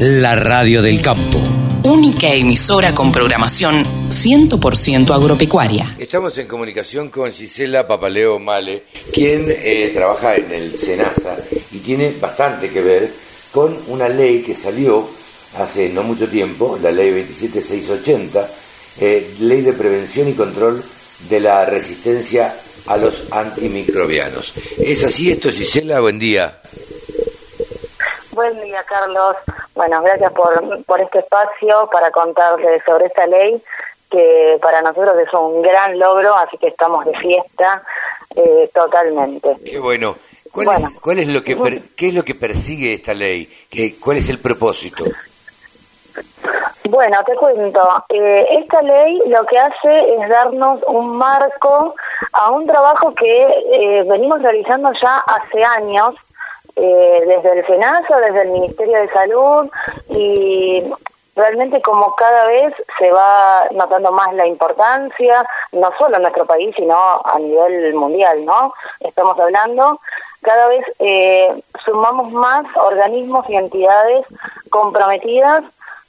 la 0.00 0.34
radio 0.34 0.82
del 0.82 1.00
campo. 1.00 1.38
Única 1.84 2.28
emisora 2.32 2.94
con 2.94 3.12
programación 3.12 3.84
100% 4.08 5.14
agropecuaria. 5.14 5.94
Estamos 5.98 6.36
en 6.38 6.48
comunicación 6.48 7.10
con 7.10 7.30
Gisela 7.30 7.86
Papaleo 7.86 8.38
Male, 8.38 8.84
quien 9.12 9.46
eh, 9.48 9.90
trabaja 9.94 10.34
en 10.36 10.50
el 10.52 10.76
SENASA 10.76 11.36
y 11.72 11.78
tiene 11.78 12.12
bastante 12.20 12.70
que 12.70 12.80
ver 12.80 13.12
con 13.52 13.76
una 13.88 14.08
ley 14.08 14.42
que 14.42 14.54
salió 14.54 15.08
hace 15.58 15.90
no 15.90 16.02
mucho 16.02 16.28
tiempo, 16.28 16.78
la 16.82 16.90
ley 16.90 17.10
27680, 17.10 18.48
eh, 19.00 19.34
ley 19.40 19.60
de 19.60 19.74
prevención 19.74 20.28
y 20.28 20.32
control 20.32 20.82
de 21.28 21.40
la 21.40 21.64
resistencia 21.66 22.56
a 22.86 22.96
los 22.96 23.24
antimicrobianos. 23.30 24.54
¿Es 24.78 25.04
así 25.04 25.30
esto, 25.30 25.50
Gisela? 25.50 26.00
Buen 26.00 26.18
día. 26.18 26.60
Buen 28.34 28.60
día, 28.60 28.82
Carlos. 28.82 29.36
Bueno, 29.74 30.02
gracias 30.02 30.32
por, 30.32 30.84
por 30.84 31.00
este 31.00 31.20
espacio 31.20 31.88
para 31.90 32.10
contarles 32.10 32.82
sobre 32.84 33.06
esta 33.06 33.26
ley 33.26 33.62
que 34.10 34.58
para 34.60 34.82
nosotros 34.82 35.16
es 35.18 35.32
un 35.32 35.62
gran 35.62 35.98
logro, 35.98 36.34
así 36.36 36.56
que 36.58 36.68
estamos 36.68 37.04
de 37.04 37.16
fiesta 37.18 37.82
eh, 38.34 38.70
totalmente. 38.72 39.56
Qué 39.64 39.78
bueno. 39.78 40.16
¿Cuál, 40.52 40.82
es, 40.82 40.98
cuál 41.00 41.18
es 41.18 41.28
lo 41.28 41.42
que 41.42 41.56
qué 41.96 42.08
es 42.08 42.14
lo 42.14 42.24
que 42.24 42.34
persigue 42.34 42.94
esta 42.94 43.12
ley? 43.12 43.48
¿Qué, 43.68 43.96
¿Cuál 43.98 44.18
es 44.18 44.28
el 44.28 44.38
propósito? 44.38 45.04
Bueno, 46.88 47.18
te 47.26 47.34
cuento. 47.34 47.80
Eh, 48.08 48.46
esta 48.50 48.82
ley 48.82 49.20
lo 49.26 49.44
que 49.46 49.58
hace 49.58 50.14
es 50.14 50.28
darnos 50.28 50.80
un 50.86 51.16
marco 51.16 51.94
a 52.32 52.50
un 52.50 52.66
trabajo 52.66 53.12
que 53.14 53.46
eh, 53.72 54.04
venimos 54.08 54.42
realizando 54.42 54.92
ya 55.02 55.18
hace 55.18 55.64
años, 55.64 56.14
eh, 56.84 57.24
desde 57.26 57.58
el 57.58 57.64
FENASA, 57.64 58.20
desde 58.20 58.42
el 58.42 58.48
Ministerio 58.50 58.98
de 58.98 59.08
Salud, 59.08 59.70
y 60.10 60.82
realmente 61.36 61.80
como 61.82 62.14
cada 62.14 62.46
vez 62.46 62.74
se 62.98 63.10
va 63.10 63.66
notando 63.72 64.12
más 64.12 64.32
la 64.34 64.46
importancia, 64.46 65.46
no 65.72 65.90
solo 65.98 66.16
en 66.16 66.22
nuestro 66.22 66.46
país, 66.46 66.74
sino 66.76 66.96
a 66.96 67.38
nivel 67.38 67.94
mundial, 67.94 68.44
¿no? 68.44 68.72
Estamos 69.00 69.38
hablando, 69.38 70.00
cada 70.42 70.68
vez 70.68 70.84
sumamos 71.84 72.30
más 72.32 72.66
organismos 72.76 73.48
y 73.48 73.56
entidades 73.56 74.26
comprometidas 74.70 75.64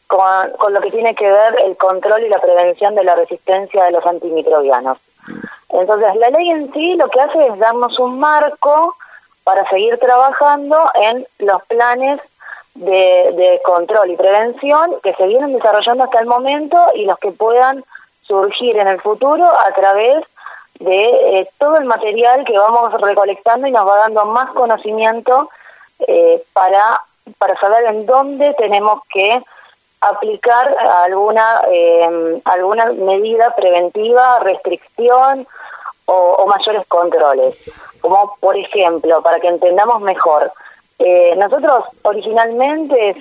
con, 0.08 0.74
lo 0.74 0.82
que 0.82 0.92
tiene 0.92 1.16
que 1.16 1.30
ver 1.30 1.56
el 1.64 1.78
control 1.78 2.24
y 2.24 2.30
la 2.30 2.40
prevención 2.40 2.96
de 2.96 3.04
la 3.04 3.16
resistencia 3.16 3.86
de 3.86 3.92
los 3.92 4.06
antimicrobianos. 4.06 4.98
Entonces, 5.70 6.16
la 6.16 6.30
ley 6.30 6.52
en 6.52 6.72
sí 6.74 6.96
lo 6.96 7.10
que 7.10 7.22
hace 7.22 7.48
es 7.48 7.58
darnos 7.60 7.98
un 8.00 8.20
marco 8.20 8.96
para 9.46 9.64
seguir 9.70 9.98
trabajando 10.00 10.92
en 10.96 11.26
los 11.38 11.64
planes 11.66 12.20
de, 12.74 13.62
control 13.64 14.10
y 14.10 14.18
prevención 14.18 14.96
que 15.02 15.14
se 15.14 15.28
vienen 15.28 15.54
desarrollando 15.54 16.04
hasta 16.04 16.20
el 16.20 16.26
momento 16.26 16.78
y 16.96 17.06
los 17.06 17.18
que 17.20 17.32
puedan 17.32 17.86
surgir 18.24 18.78
en 18.78 18.88
el 18.88 19.00
futuro 19.00 19.46
a 19.46 19.72
través 19.72 20.26
de 20.80 21.40
eh, 21.40 21.50
todo 21.60 21.78
el 21.78 21.86
material 21.86 22.44
que 22.44 22.58
vamos 22.58 22.92
recolectando 23.00 23.68
y 23.68 23.72
nos 23.72 23.88
va 23.88 23.98
dando 23.98 24.26
más 24.26 24.50
conocimiento 24.50 25.50
eh, 26.08 26.44
para, 26.52 27.02
para 27.38 27.58
saber 27.60 27.86
en 27.86 28.06
dónde 28.08 28.54
tenemos 28.56 29.02
que 29.10 29.42
aplicar 30.02 30.76
alguna 31.06 31.62
eh, 31.72 32.42
alguna 32.46 32.86
medida 32.92 33.52
preventiva, 33.52 34.40
restricción 34.40 35.48
o, 36.06 36.46
mayores 36.48 36.86
controles. 36.88 37.56
Como 38.02 38.36
por 38.40 38.56
ejemplo, 38.56 39.22
para 39.22 39.40
que 39.40 39.48
entendamos 39.48 40.02
mejor, 40.02 40.52
eh, 41.00 41.34
nosotros 41.36 41.86
originalmente 42.04 43.14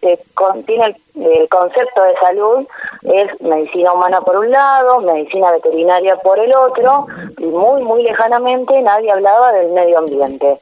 se, 0.00 0.18
contiene 0.34 0.96
el, 1.14 1.48
concepto 1.48 2.02
de 2.02 2.16
salud 2.16 2.66
es 3.02 3.40
medicina 3.40 3.92
humana 3.92 4.20
por 4.20 4.36
un 4.36 4.50
lado, 4.50 5.00
medicina 5.00 5.52
veterinaria 5.52 6.16
por 6.16 6.40
el 6.40 6.52
otro 6.52 7.06
y 7.38 7.44
muy 7.44 7.82
muy 7.84 8.02
lejanamente 8.02 8.82
nadie 8.82 9.12
hablaba 9.12 9.52
del 9.52 9.70
medio 9.70 9.98
ambiente. 9.98 10.58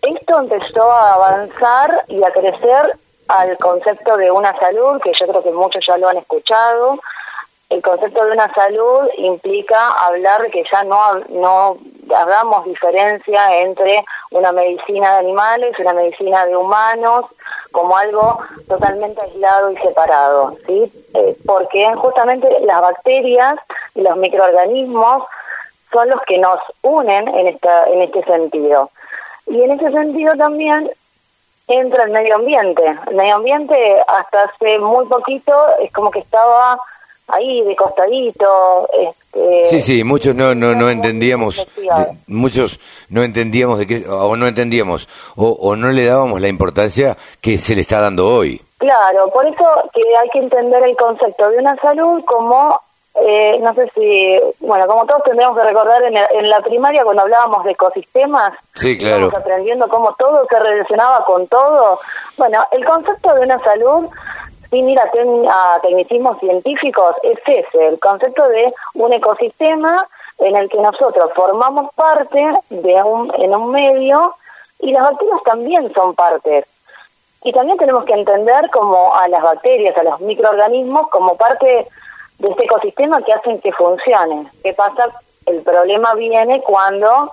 Esto 0.00 0.38
empezó 0.38 0.90
a 0.90 1.14
avanzar 1.14 2.04
y 2.08 2.22
a 2.24 2.30
crecer 2.30 2.94
al 3.28 3.56
concepto 3.58 4.16
de 4.16 4.30
una 4.30 4.58
salud, 4.58 5.00
que 5.00 5.12
yo 5.18 5.26
creo 5.26 5.42
que 5.42 5.52
muchos 5.52 5.84
ya 5.86 5.96
lo 5.98 6.08
han 6.08 6.16
escuchado. 6.16 6.98
El 7.70 7.82
concepto 7.82 8.24
de 8.24 8.32
una 8.32 8.52
salud 8.52 9.08
implica 9.16 9.92
hablar 9.92 10.50
que 10.50 10.64
ya 10.70 10.82
no, 10.82 11.20
no 11.28 11.76
hagamos 12.14 12.64
diferencia 12.64 13.58
entre 13.58 14.04
una 14.32 14.50
medicina 14.50 15.12
de 15.12 15.18
animales 15.20 15.74
y 15.78 15.82
una 15.82 15.92
medicina 15.92 16.46
de 16.46 16.56
humanos 16.56 17.26
como 17.70 17.96
algo 17.96 18.40
totalmente 18.66 19.20
aislado 19.20 19.70
y 19.70 19.76
separado, 19.76 20.56
¿sí? 20.66 20.92
Eh, 21.14 21.36
porque 21.46 21.94
justamente 21.94 22.48
las 22.62 22.80
bacterias 22.80 23.56
y 23.94 24.02
los 24.02 24.16
microorganismos 24.16 25.22
son 25.92 26.10
los 26.10 26.20
que 26.22 26.38
nos 26.38 26.58
unen 26.82 27.28
en 27.28 27.46
esta 27.46 27.84
en 27.88 28.02
este 28.02 28.24
sentido. 28.24 28.90
Y 29.46 29.62
en 29.62 29.70
ese 29.70 29.92
sentido 29.92 30.36
también 30.36 30.90
entra 31.68 32.02
el 32.02 32.10
medio 32.10 32.34
ambiente. 32.34 32.84
El 33.06 33.14
medio 33.14 33.36
ambiente 33.36 34.02
hasta 34.08 34.44
hace 34.44 34.80
muy 34.80 35.06
poquito 35.06 35.54
es 35.78 35.92
como 35.92 36.10
que 36.10 36.18
estaba 36.18 36.80
ahí 37.32 37.62
de 37.62 37.76
costadito. 37.76 38.88
Este, 38.92 39.66
sí, 39.66 39.80
sí, 39.80 40.04
muchos 40.04 40.34
no 40.34 40.54
no 40.54 40.74
no 40.74 40.90
entendíamos, 40.90 41.66
muchos 42.26 42.80
no 43.08 43.22
entendíamos 43.22 43.78
de 43.78 43.86
qué 43.86 44.04
o 44.08 44.36
no 44.36 44.46
entendíamos 44.46 45.08
o, 45.36 45.50
o 45.50 45.76
no 45.76 45.90
le 45.90 46.04
dábamos 46.04 46.40
la 46.40 46.48
importancia 46.48 47.16
que 47.40 47.58
se 47.58 47.74
le 47.74 47.82
está 47.82 48.00
dando 48.00 48.26
hoy. 48.26 48.60
Claro, 48.78 49.30
por 49.30 49.46
eso 49.46 49.64
que 49.92 50.02
hay 50.16 50.28
que 50.30 50.38
entender 50.38 50.82
el 50.84 50.96
concepto 50.96 51.50
de 51.50 51.58
una 51.58 51.76
salud 51.76 52.24
como 52.24 52.80
eh, 53.14 53.58
no 53.60 53.74
sé 53.74 53.90
si, 53.94 54.40
bueno, 54.60 54.86
como 54.86 55.04
todos 55.04 55.24
tendríamos 55.24 55.58
que 55.58 55.64
recordar 55.64 56.00
en, 56.04 56.48
la 56.48 56.60
primaria 56.60 57.02
cuando 57.02 57.22
hablábamos 57.22 57.64
de 57.64 57.72
ecosistemas, 57.72 58.52
sí, 58.74 58.96
claro. 58.96 59.30
aprendiendo 59.36 59.88
cómo 59.88 60.14
todo 60.14 60.46
se 60.48 60.58
relacionaba 60.58 61.24
con 61.24 61.46
todo. 61.48 61.98
Bueno, 62.38 62.64
el 62.70 62.84
concepto 62.84 63.34
de 63.34 63.40
una 63.42 63.58
salud, 63.62 64.08
sin 64.70 64.88
ir 64.88 64.98
a, 65.00 65.80
tecnicismos 65.82 66.38
científicos, 66.38 67.16
es 67.22 67.38
ese, 67.44 67.88
el 67.88 67.98
concepto 67.98 68.48
de 68.48 68.72
un 68.94 69.12
ecosistema 69.12 70.06
en 70.38 70.56
el 70.56 70.68
que 70.68 70.78
nosotros 70.78 71.32
formamos 71.34 71.92
parte 71.94 72.52
de 72.70 73.02
un, 73.02 73.32
en 73.36 73.54
un 73.54 73.70
medio 73.70 74.34
y 74.78 74.92
las 74.92 75.02
bacterias 75.02 75.42
también 75.44 75.92
son 75.92 76.14
parte. 76.14 76.64
Y 77.42 77.52
también 77.52 77.78
tenemos 77.78 78.04
que 78.04 78.12
entender 78.12 78.70
como 78.70 79.14
a 79.14 79.26
las 79.28 79.42
bacterias, 79.42 79.96
a 79.96 80.02
los 80.02 80.20
microorganismos, 80.20 81.08
como 81.08 81.36
parte 81.36 81.86
de 82.38 82.48
este 82.48 82.64
ecosistema 82.64 83.22
que 83.22 83.32
hacen 83.32 83.60
que 83.60 83.72
funcione. 83.72 84.46
¿Qué 84.62 84.72
pasa? 84.72 85.06
El 85.46 85.62
problema 85.62 86.14
viene 86.14 86.60
cuando 86.62 87.30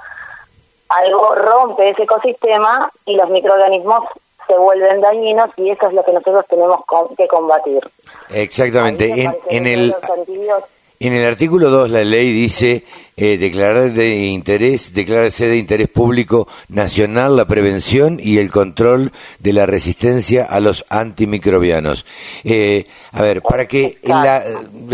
algo 0.89 1.35
rompe 1.35 1.89
ese 1.89 2.03
ecosistema 2.03 2.89
y 3.05 3.15
los 3.15 3.29
microorganismos 3.29 4.05
se 4.47 4.57
vuelven 4.57 5.01
dañinos 5.01 5.49
y 5.57 5.69
eso 5.69 5.87
es 5.87 5.93
lo 5.93 6.03
que 6.03 6.13
nosotros 6.13 6.45
tenemos 6.49 6.81
que 7.17 7.27
combatir. 7.27 7.81
Exactamente. 8.31 9.29
En, 9.49 9.67
el, 9.67 9.93
en 10.99 11.13
el 11.13 11.25
artículo 11.25 11.69
2 11.69 11.91
la 11.91 12.03
ley 12.03 12.31
dice 12.31 12.83
eh, 13.19 13.37
declarar 13.37 13.93
de 13.93 14.27
interés, 14.27 14.93
declararse 14.93 15.47
de 15.47 15.57
interés 15.57 15.89
público 15.89 16.47
nacional 16.69 17.35
la 17.35 17.45
prevención 17.45 18.19
y 18.21 18.37
el 18.37 18.51
control 18.51 19.11
de 19.39 19.53
la 19.53 19.65
resistencia 19.65 20.45
a 20.45 20.59
los 20.59 20.85
antimicrobianos. 20.89 22.05
Eh, 22.43 22.85
a 23.11 23.21
ver, 23.23 23.41
para 23.41 23.67
que 23.67 23.97
la 24.03 24.43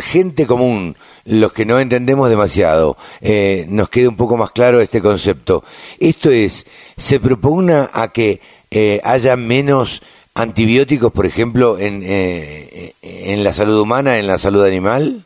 gente 0.01 0.47
común, 0.47 0.95
los 1.25 1.51
que 1.53 1.65
no 1.65 1.79
entendemos 1.79 2.29
demasiado, 2.29 2.97
eh, 3.19 3.65
nos 3.67 3.89
quede 3.89 4.07
un 4.07 4.15
poco 4.15 4.37
más 4.37 4.51
claro 4.51 4.79
este 4.79 5.01
concepto. 5.01 5.63
Esto 5.99 6.31
es, 6.31 6.65
se 6.95 7.19
propugna 7.19 7.89
a 7.93 8.13
que 8.13 8.39
eh, 8.73 9.01
haya 9.03 9.35
menos 9.35 10.01
antibióticos, 10.35 11.11
por 11.11 11.25
ejemplo, 11.25 11.77
en, 11.77 12.01
eh, 12.03 12.93
en 13.01 13.43
la 13.43 13.53
salud 13.53 13.79
humana, 13.79 14.17
en 14.17 14.27
la 14.27 14.37
salud 14.37 14.65
animal. 14.65 15.23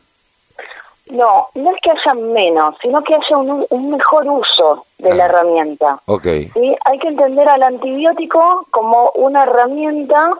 No, 1.10 1.48
no 1.54 1.70
es 1.70 1.80
que 1.80 1.90
haya 1.90 2.14
menos, 2.14 2.74
sino 2.82 3.02
que 3.02 3.14
haya 3.14 3.38
un, 3.38 3.90
mejor 3.90 4.26
uso 4.28 4.84
de 4.98 5.14
la 5.14 5.24
ah, 5.24 5.26
herramienta. 5.26 6.00
Okay. 6.06 6.50
¿sí? 6.52 6.76
Hay 6.84 6.98
que 6.98 7.08
entender 7.08 7.48
al 7.48 7.62
antibiótico 7.62 8.66
como 8.70 9.10
una 9.14 9.44
herramienta 9.44 10.32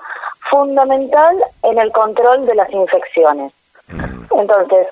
fundamental 0.50 1.36
en 1.62 1.78
el 1.78 1.90
control 1.92 2.46
de 2.46 2.54
las 2.54 2.70
infecciones. 2.70 3.52
Mm. 3.88 4.40
Entonces, 4.40 4.88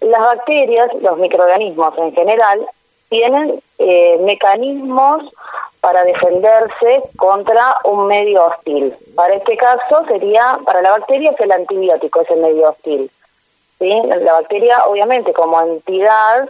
las 0.00 0.20
bacterias, 0.20 0.90
los 1.00 1.18
microorganismos 1.18 1.96
en 1.98 2.12
general, 2.12 2.66
tienen 3.08 3.60
eh, 3.78 4.18
mecanismos 4.24 5.22
para 5.86 6.02
defenderse 6.02 7.00
contra 7.16 7.76
un 7.84 8.08
medio 8.08 8.46
hostil. 8.46 8.92
Para 9.14 9.34
este 9.34 9.56
caso 9.56 10.04
sería, 10.08 10.58
para 10.64 10.82
la 10.82 10.90
bacteria 10.90 11.30
es 11.30 11.38
el 11.38 11.52
antibiótico, 11.52 12.22
es 12.22 12.30
el 12.32 12.40
medio 12.40 12.70
hostil. 12.70 13.08
¿sí? 13.78 14.02
La 14.04 14.32
bacteria, 14.32 14.84
obviamente, 14.86 15.32
como 15.32 15.60
entidad, 15.60 16.48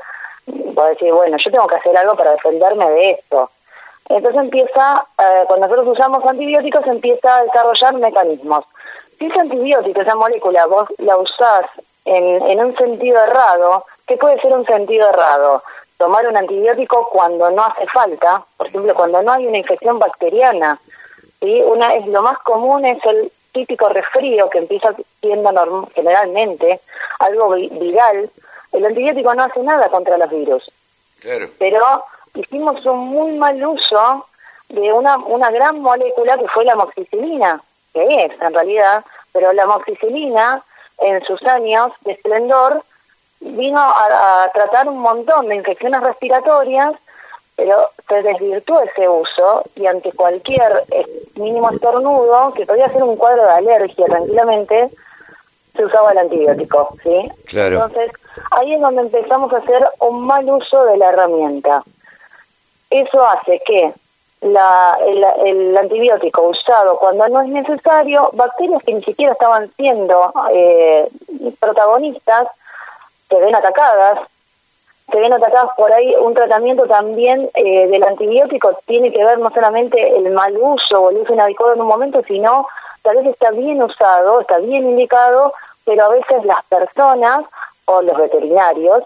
va 0.49 0.87
a 0.87 0.88
decir, 0.88 1.12
bueno, 1.12 1.37
yo 1.37 1.50
tengo 1.50 1.67
que 1.67 1.75
hacer 1.75 1.94
algo 1.99 2.17
para 2.17 2.31
defenderme 2.31 2.88
de 2.88 3.11
esto. 3.11 3.50
Entonces 4.09 4.41
empieza, 4.41 5.05
eh, 5.19 5.44
cuando 5.47 5.67
nosotros 5.67 5.94
usamos 5.94 6.25
antibióticos, 6.25 6.87
empieza 6.87 7.37
a 7.37 7.43
desarrollar 7.43 7.93
mecanismos. 7.97 8.65
Si 9.19 9.27
ese 9.27 9.38
antibiótico, 9.38 10.00
esa 10.00 10.15
molécula, 10.15 10.65
vos 10.65 10.88
la 10.97 11.19
usás 11.19 11.67
en, 12.06 12.43
en 12.43 12.65
un 12.65 12.75
sentido 12.75 13.23
errado, 13.23 13.85
¿qué 14.06 14.17
puede 14.17 14.41
ser 14.41 14.55
un 14.55 14.65
sentido 14.65 15.11
errado? 15.11 15.62
Tomar 15.98 16.26
un 16.28 16.37
antibiótico 16.37 17.08
cuando 17.08 17.50
no 17.50 17.64
hace 17.64 17.87
falta, 17.87 18.44
por 18.56 18.66
ejemplo, 18.66 18.94
cuando 18.94 19.22
no 19.22 19.32
hay 19.32 19.46
una 19.46 19.58
infección 19.58 19.98
bacteriana. 19.98 20.78
¿sí? 21.40 21.62
Una, 21.62 21.94
es, 21.94 22.06
lo 22.06 22.22
más 22.22 22.38
común 22.40 22.84
es 22.84 23.02
el 23.04 23.32
típico 23.52 23.88
resfrío 23.88 24.50
que 24.50 24.58
empieza 24.58 24.94
siendo 25.20 25.88
generalmente 25.94 26.81
algo 27.20 27.50
viral. 27.50 28.31
El 28.72 28.84
antibiótico 28.84 29.34
no 29.34 29.44
hace 29.44 29.60
nada 29.62 29.88
contra 29.88 30.19
los 30.19 30.31
virus. 30.31 30.70
Claro. 31.20 31.48
Pero 31.58 32.04
hicimos 32.34 32.84
un 32.84 32.99
muy 33.08 33.32
mal 33.32 33.64
uso 33.64 34.26
de 34.69 34.92
una, 34.92 35.16
una 35.19 35.50
gran 35.50 35.81
molécula 35.81 36.37
que 36.37 36.49
fue 36.49 36.64
la 36.64 36.72
amoxicilina, 36.72 37.60
que 37.94 38.25
es 38.25 38.32
en 38.40 38.52
realidad, 38.52 39.04
pero 39.32 39.52
la 39.52 39.62
amoxicilina 39.62 40.62
en 40.99 41.22
sus 41.25 41.42
años 41.44 41.92
de 42.02 42.12
esplendor 42.12 42.82
vino 43.41 43.81
a, 43.81 44.50
tratar 44.53 44.88
un 44.88 44.99
montón 44.99 45.49
de 45.49 45.56
infecciones 45.56 46.00
respiratorias, 46.03 46.94
pero 47.55 47.91
se 48.09 48.23
desvirtuó 48.23 48.81
ese 48.81 49.09
uso 49.09 49.62
y 49.75 49.87
ante 49.87 50.12
cualquier 50.12 50.85
eh, 50.91 51.06
mínimo 51.37 51.71
estornudo, 51.71 52.53
que 52.55 52.67
podía 52.67 52.88
ser 52.88 53.03
un 53.03 53.17
cuadro 53.17 53.43
de 53.43 53.50
alergia 53.50 54.06
tranquilamente, 54.06 54.91
se 55.75 55.85
usaba 55.85 56.12
el 56.12 56.19
antibiótico, 56.19 56.97
¿sí? 57.03 57.31
Claro. 57.47 57.85
Entonces, 57.85 58.12
ahí 58.50 58.75
es 58.75 58.81
donde 58.81 59.03
empezamos 59.03 59.53
a 59.53 59.59
hacer 59.59 59.87
un 60.00 60.27
mal 60.27 60.49
uso 60.50 60.85
de 60.85 60.97
la 60.97 61.11
herramienta. 61.11 61.83
Eso 62.91 63.27
hace 63.27 63.61
que 63.67 63.93
la, 64.41 64.99
el, 65.44 65.77
antibiótico 65.77 66.43
usado 66.43 66.99
cuando 66.99 67.29
no 67.29 67.41
es 67.41 67.49
necesario, 67.49 68.31
bacterias 68.33 68.83
que 68.83 68.94
ni 68.94 69.03
siquiera 69.03 69.33
estaban 69.33 69.71
siendo 69.77 70.33
eh, 70.53 71.09
protagonistas, 71.59 72.49
se 73.28 73.40
ven 73.40 73.55
atacadas, 73.55 74.20
se 75.11 75.19
ven 75.19 75.32
atacadas 75.32 75.70
por 75.76 75.93
ahí. 75.93 76.14
Un 76.20 76.34
tratamiento 76.34 76.87
también 76.87 77.49
eh, 77.55 77.88
del 77.88 78.02
antibiótico 78.02 78.78
tiene 78.87 79.12
que 79.12 79.25
ver 79.25 79.38
no 79.38 79.50
solamente 79.50 80.17
el 80.17 80.31
mal 80.32 80.56
uso 80.56 81.02
o 81.02 81.11
el 81.11 81.19
uso 81.19 81.32
inadecuado 81.32 81.75
en 81.75 81.81
un 81.81 81.88
momento, 81.88 82.23
sino 82.23 82.67
tal 83.02 83.17
vez 83.17 83.26
está 83.26 83.50
bien 83.50 83.82
usado, 83.82 84.40
está 84.40 84.58
bien 84.58 84.88
indicado, 84.88 85.52
pero 85.84 86.05
a 86.05 86.08
veces 86.08 86.44
las 86.44 86.64
personas 86.64 87.44
o 87.84 88.02
los 88.02 88.17
veterinarios 88.17 89.05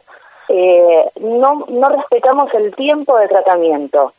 eh, 0.48 1.10
no, 1.20 1.64
no 1.68 1.88
respetamos 1.90 2.52
el 2.54 2.74
tiempo 2.74 3.16
de 3.18 3.28
tratamiento. 3.28 4.12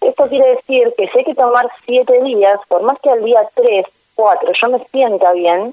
Esto 0.00 0.26
quiere 0.26 0.56
decir 0.56 0.92
que 0.96 1.06
si 1.08 1.18
hay 1.18 1.24
que 1.24 1.34
tomar 1.34 1.70
siete 1.84 2.20
días, 2.22 2.58
por 2.66 2.82
más 2.82 2.98
que 3.00 3.10
al 3.10 3.22
día 3.22 3.48
tres, 3.54 3.86
cuatro 4.16 4.50
yo 4.60 4.68
me 4.68 4.80
sienta 4.86 5.32
bien, 5.32 5.72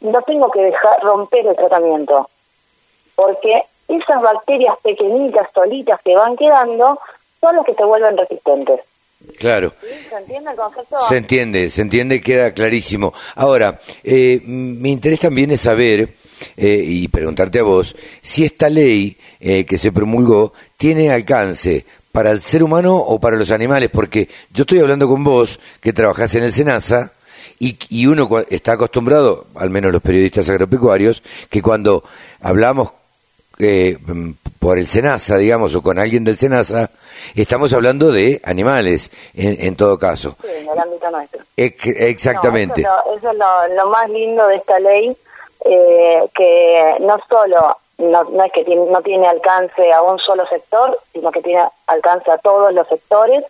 no 0.00 0.22
tengo 0.22 0.50
que 0.50 0.62
dejar 0.62 1.02
romper 1.02 1.46
el 1.46 1.56
tratamiento, 1.56 2.28
porque 3.14 3.62
esas 3.88 4.22
bacterias 4.22 4.76
pequeñitas, 4.82 5.48
solitas 5.54 6.00
que 6.04 6.16
van 6.16 6.36
quedando, 6.36 6.98
son 7.40 7.56
las 7.56 7.66
que 7.66 7.74
se 7.74 7.84
vuelven 7.84 8.16
resistentes. 8.16 8.80
Claro. 9.38 9.72
¿Se 9.80 10.16
entiende 10.16 10.50
el 10.50 10.56
concepto? 10.56 10.96
Se 11.08 11.16
entiende, 11.16 11.70
se 11.70 11.82
entiende, 11.82 12.20
queda 12.20 12.52
clarísimo. 12.52 13.12
Ahora, 13.36 13.78
eh, 14.02 14.40
mi 14.44 14.90
interés 14.90 15.20
también 15.20 15.50
es 15.52 15.60
saber 15.60 16.08
eh, 16.56 16.82
y 16.84 17.08
preguntarte 17.08 17.60
a 17.60 17.62
vos 17.62 17.94
si 18.20 18.44
esta 18.44 18.68
ley 18.68 19.16
eh, 19.40 19.64
que 19.64 19.78
se 19.78 19.92
promulgó 19.92 20.52
tiene 20.76 21.10
alcance 21.10 21.84
para 22.10 22.30
el 22.30 22.40
ser 22.42 22.62
humano 22.62 22.96
o 22.96 23.20
para 23.20 23.36
los 23.36 23.50
animales, 23.50 23.90
porque 23.92 24.28
yo 24.52 24.62
estoy 24.62 24.80
hablando 24.80 25.08
con 25.08 25.24
vos 25.24 25.58
que 25.80 25.92
trabajás 25.92 26.34
en 26.34 26.44
el 26.44 26.52
SENASA 26.52 27.12
y, 27.58 27.78
y 27.88 28.06
uno 28.06 28.28
está 28.50 28.72
acostumbrado, 28.72 29.46
al 29.54 29.70
menos 29.70 29.92
los 29.92 30.02
periodistas 30.02 30.48
agropecuarios, 30.48 31.22
que 31.48 31.62
cuando 31.62 32.04
hablamos 32.40 32.92
eh, 33.58 33.98
por 34.58 34.78
el 34.78 34.86
SENASA, 34.86 35.36
digamos, 35.36 35.74
o 35.74 35.82
con 35.82 35.98
alguien 35.98 36.24
del 36.24 36.36
SENASA, 36.36 36.90
estamos 37.34 37.72
hablando 37.72 38.12
de 38.12 38.40
animales, 38.44 39.10
en, 39.34 39.76
todo 39.76 39.98
caso. 39.98 40.36
Sí, 40.40 40.48
en 40.48 40.68
el 40.68 40.78
ámbito 40.78 41.10
nuestro. 41.10 41.42
exactamente. 41.56 42.82
eso 42.82 43.30
es, 43.30 43.38
lo, 43.76 43.90
más 43.90 44.08
lindo 44.10 44.46
de 44.46 44.56
esta 44.56 44.78
ley, 44.78 45.16
eh, 45.64 46.24
que 46.34 46.96
no 47.00 47.18
solo 47.28 47.76
no, 47.98 48.24
no, 48.24 48.44
es 48.44 48.52
que 48.52 48.64
tiene, 48.64 48.84
no 48.90 49.00
tiene 49.02 49.28
alcance 49.28 49.92
a 49.92 50.02
un 50.02 50.18
solo 50.18 50.46
sector, 50.46 50.98
sino 51.12 51.30
que 51.30 51.42
tiene 51.42 51.64
alcance 51.86 52.30
a 52.30 52.38
todos 52.38 52.72
los 52.72 52.88
sectores, 52.88 53.44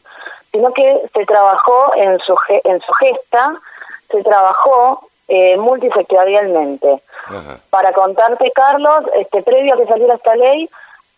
sino 0.51 0.73
que 0.73 1.01
se 1.15 1.25
trabajó 1.25 1.93
en 1.97 2.19
su, 2.19 2.37
en 2.65 2.81
su 2.81 2.93
gesta, 2.93 3.61
se 4.11 4.23
trabajó 4.23 5.09
eh, 5.35 5.57
multisectorialmente. 5.57 7.01
Para 7.71 7.95
contarte, 7.95 8.51
Carlos, 8.51 9.05
este 9.15 9.43
previo 9.43 9.73
a 9.73 9.77
que 9.79 9.87
saliera 9.87 10.17
esta 10.17 10.37
ley, 10.37 10.69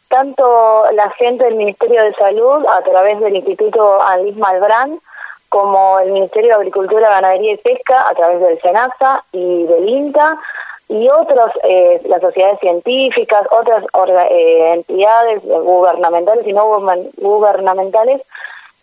tanto 0.08 0.84
la 0.92 1.10
gente 1.10 1.42
del 1.42 1.56
Ministerio 1.56 2.04
de 2.04 2.14
Salud, 2.14 2.64
a 2.64 2.80
través 2.82 3.18
del 3.18 3.34
Instituto 3.34 4.00
Anlis 4.00 4.36
Malbrán, 4.36 5.00
como 5.48 5.98
el 5.98 6.12
Ministerio 6.12 6.50
de 6.50 6.54
Agricultura, 6.54 7.08
Ganadería 7.08 7.54
y 7.54 7.56
Pesca, 7.56 8.08
a 8.08 8.14
través 8.14 8.40
del 8.40 8.60
SENASA 8.60 9.24
y 9.32 9.64
del 9.64 9.88
INTA, 9.88 10.38
y 10.88 11.08
otros, 11.08 11.50
eh, 11.64 12.00
las 12.04 12.20
sociedades 12.20 12.60
científicas, 12.60 13.48
otras 13.50 13.84
eh, 14.30 14.74
entidades 14.74 15.42
gubernamentales 15.42 16.46
y 16.46 16.52
no 16.52 16.66
gubernamentales, 17.16 18.22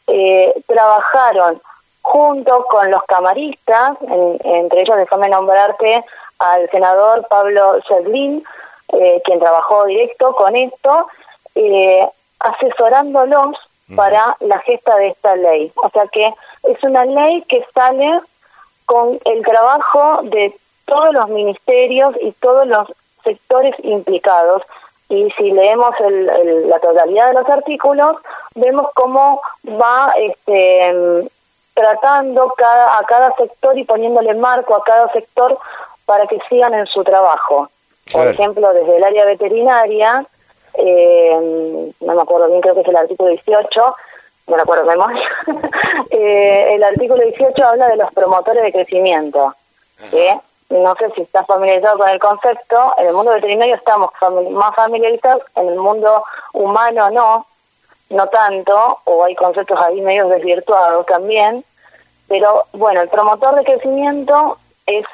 eh, 0.07 0.53
trabajaron 0.67 1.61
junto 2.01 2.65
con 2.65 2.89
los 2.91 3.03
camaristas, 3.03 3.97
entre 4.43 4.81
ellos 4.81 4.97
déjame 4.97 5.29
nombrarte 5.29 6.03
al 6.39 6.69
senador 6.69 7.27
Pablo 7.27 7.81
Sedlin, 7.87 8.43
eh, 8.93 9.21
quien 9.23 9.39
trabajó 9.39 9.85
directo 9.85 10.35
con 10.35 10.55
esto, 10.55 11.07
eh, 11.55 12.07
asesorándolos 12.39 13.55
para 13.95 14.35
la 14.39 14.59
gesta 14.59 14.95
de 14.97 15.09
esta 15.09 15.35
ley. 15.35 15.71
O 15.83 15.89
sea 15.89 16.07
que 16.07 16.33
es 16.63 16.83
una 16.83 17.05
ley 17.05 17.43
que 17.43 17.63
sale 17.73 18.21
con 18.85 19.19
el 19.25 19.43
trabajo 19.43 20.21
de 20.23 20.55
todos 20.85 21.13
los 21.13 21.29
ministerios 21.29 22.15
y 22.21 22.31
todos 22.33 22.67
los 22.67 22.87
sectores 23.23 23.75
implicados. 23.83 24.63
Y 25.09 25.29
si 25.31 25.51
leemos 25.51 25.93
la 25.99 26.79
totalidad 26.79 27.27
de 27.27 27.33
los 27.33 27.49
artículos, 27.49 28.17
vemos 28.55 28.87
cómo 28.93 29.41
va 29.67 30.13
este, 30.17 31.29
tratando 31.73 32.53
cada, 32.57 32.97
a 32.97 33.03
cada 33.03 33.33
sector 33.33 33.77
y 33.77 33.83
poniéndole 33.83 34.33
marco 34.35 34.75
a 34.75 34.83
cada 34.83 35.11
sector 35.11 35.57
para 36.05 36.27
que 36.27 36.39
sigan 36.49 36.73
en 36.73 36.85
su 36.87 37.03
trabajo. 37.03 37.69
Por 38.11 38.27
ejemplo, 38.27 38.73
desde 38.73 38.97
el 38.97 39.03
área 39.03 39.25
veterinaria, 39.25 40.25
eh, 40.73 41.91
no 42.01 42.15
me 42.15 42.21
acuerdo 42.21 42.47
bien, 42.47 42.61
creo 42.61 42.73
que 42.73 42.81
es 42.81 42.87
el 42.87 42.95
artículo 42.95 43.29
18, 43.29 43.95
no 44.47 44.55
me 44.55 44.61
acuerdo 44.61 44.85
memoria, 44.85 45.29
eh, 46.11 46.75
el 46.75 46.83
artículo 46.83 47.23
18 47.23 47.65
habla 47.65 47.87
de 47.87 47.97
los 47.97 48.11
promotores 48.13 48.63
de 48.63 48.71
crecimiento. 48.71 49.53
No 50.69 50.95
sé 50.95 51.09
si 51.11 51.21
estás 51.21 51.45
familiarizado 51.45 51.97
con 51.97 52.09
el 52.09 52.19
concepto, 52.19 52.93
en 52.97 53.07
el 53.07 53.13
mundo 53.13 53.31
veterinario 53.31 53.75
estamos 53.75 54.11
más 54.51 54.73
familiarizados, 54.73 55.43
en 55.55 55.67
el 55.67 55.75
mundo 55.75 56.23
humano 56.53 57.11
no, 57.11 57.45
no 58.11 58.27
tanto, 58.27 58.99
o 59.05 59.23
hay 59.23 59.35
conceptos 59.35 59.79
ahí 59.79 60.01
medio 60.01 60.27
desvirtuados 60.27 61.05
también, 61.05 61.63
pero 62.27 62.65
bueno, 62.73 63.01
el 63.01 63.09
promotor 63.09 63.55
de 63.55 63.63
crecimiento 63.63 64.57
es 64.85 65.05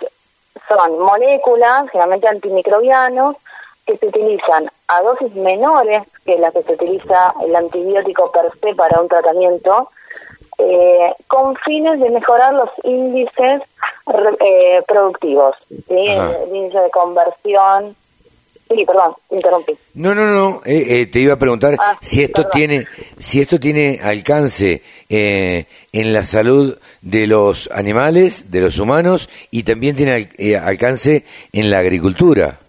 son 0.68 1.00
moléculas, 1.00 1.89
generalmente 1.92 2.27
antimicrobianos, 2.27 3.38
que 3.86 3.98
se 3.98 4.08
utilizan 4.08 4.70
a 4.88 5.01
dosis 5.01 5.34
menores 5.36 6.04
que 6.25 6.38
las 6.38 6.54
que 6.54 6.63
se 6.63 6.74
utiliza 6.74 7.34
el 7.42 7.56
antibiótico 7.56 8.32
per 8.32 8.51
se 8.60 8.75
para 8.75 9.00
un 9.00 9.08
tratamiento, 9.08 9.89
eh, 10.58 11.13
con 11.27 11.56
fines 11.56 12.00
de 12.00 12.10
mejorar 12.10 12.54
los 12.54 12.70
índices 12.84 13.62
eh, 14.39 14.84
productivos, 14.88 15.56
el 15.88 16.56
índice 16.56 16.80
de 16.80 16.89
conversión, 16.89 17.96
Sí, 18.68 18.86
perdón, 18.86 19.14
interrumpí. 19.30 19.78
No, 19.94 20.14
no, 20.14 20.26
no, 20.26 20.62
eh, 20.66 21.02
eh, 21.02 21.06
te 21.08 21.20
iba 21.20 21.34
a 21.34 21.38
preguntar 21.38 21.76
ah, 21.80 21.98
si 22.02 22.22
esto 22.22 22.48
tiene 22.50 22.86
si 23.18 23.40
esto 23.40 23.60
tiene 23.60 24.00
alcance 24.04 24.84
eh, 25.10 25.66
en 25.94 26.14
la 26.14 26.24
salud 26.24 26.78
de 27.02 27.28
los 27.28 27.70
animales, 27.72 28.52
de 28.52 28.62
los 28.62 28.78
humanos 28.80 29.30
y 29.52 29.64
también 29.64 29.96
tiene 29.96 30.30
alcance 30.58 31.24
en 31.54 31.72
la 31.72 31.80
agricultura. 31.80 32.60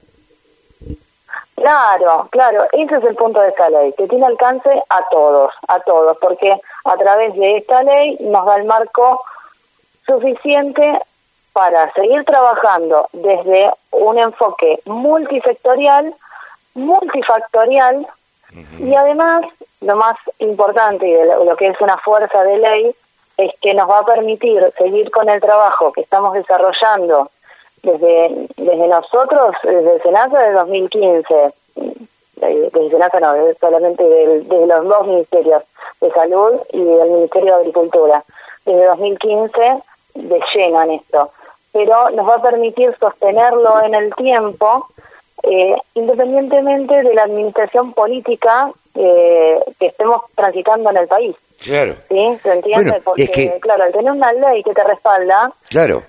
Claro, 1.57 2.29
claro, 2.31 2.65
ese 2.73 2.97
es 2.97 3.05
el 3.05 3.17
punto 3.17 3.41
de 3.41 3.49
esta 3.49 3.69
ley, 3.69 3.93
que 3.99 4.07
tiene 4.07 4.27
alcance 4.27 4.71
a 4.89 5.03
todos, 5.11 5.53
a 5.67 5.81
todos, 5.81 6.17
porque 6.19 6.55
a 6.85 6.97
través 6.97 7.35
de 7.35 7.57
esta 7.57 7.83
ley 7.83 8.17
nos 8.21 8.47
da 8.47 8.57
el 8.57 8.65
marco 8.65 9.21
suficiente 10.07 11.01
para 11.59 11.93
seguir 11.93 12.25
trabajando 12.25 13.09
desde 13.13 13.69
un 13.91 14.17
enfoque 14.17 14.79
multisectorial, 14.85 16.15
multifactorial 16.75 18.07
Y 18.79 18.95
además, 18.95 19.45
lo 19.81 19.97
más 19.97 20.17
importante 20.39 21.09
y 21.09 21.13
de 21.15 21.25
lo, 21.27 21.57
que 21.57 21.67
es 21.67 21.81
una 21.81 21.99
fuerza 21.99 22.45
de 22.45 22.59
ley 22.59 22.95
es 23.39 23.51
que 23.61 23.75
nos 23.75 23.91
va 23.91 23.99
a 23.99 24.05
permitir 24.05 24.73
seguir 24.79 25.11
con 25.11 25.29
el 25.29 25.41
trabajo 25.41 25.91
que 25.91 26.03
estamos 26.03 26.35
desarrollando 26.35 27.29
desde, 27.83 28.47
desde 28.57 28.87
nosotros, 28.87 29.57
desde 29.65 29.97
el 29.97 30.03
Senasa 30.03 30.39
del 30.39 30.55
2015, 30.55 31.35
desde 32.37 32.81
el 32.81 32.91
Senasa 32.93 33.19
no, 33.19 33.35
solamente 33.61 34.05
desde 34.05 34.65
los 34.65 34.85
dos 34.85 35.07
ministerios 35.09 35.65
de 36.01 36.11
Salud 36.13 36.53
y 36.73 36.85
del 36.85 37.11
Ministerio 37.11 37.57
de 37.57 37.61
Agricultura, 37.63 38.23
desde 38.65 38.87
2015 38.87 39.83
de 40.15 40.41
lleno 40.55 40.83
en 40.83 40.91
esto, 40.93 41.33
pero 41.73 42.11
nos 42.11 42.29
va 42.29 42.37
a 42.37 42.43
permitir 42.43 42.95
sostenerlo 42.99 43.83
en 43.85 43.95
el 43.95 44.15
tiempo 44.15 44.89
eh, 45.43 45.77
independientemente 45.95 47.03
de 47.03 47.15
la 47.15 47.23
administración 47.25 47.93
política 47.93 48.71
eh, 48.95 49.61
que 49.79 49.87
estemos 49.87 50.23
transitando 50.35 50.91
en 50.91 50.97
el 50.97 51.07
país. 51.07 51.37
Claro. 51.63 51.95
¿Sí? 52.09 52.39
¿Se 52.43 52.53
entiende? 52.53 53.01
Porque, 53.05 53.59
claro, 53.61 53.85
al 53.85 53.93
tener 53.93 54.13
una 54.13 54.33
ley 54.33 54.63
que 54.63 54.75
te 54.75 54.85
respalda, 54.85 55.53
claro. 55.69 56.03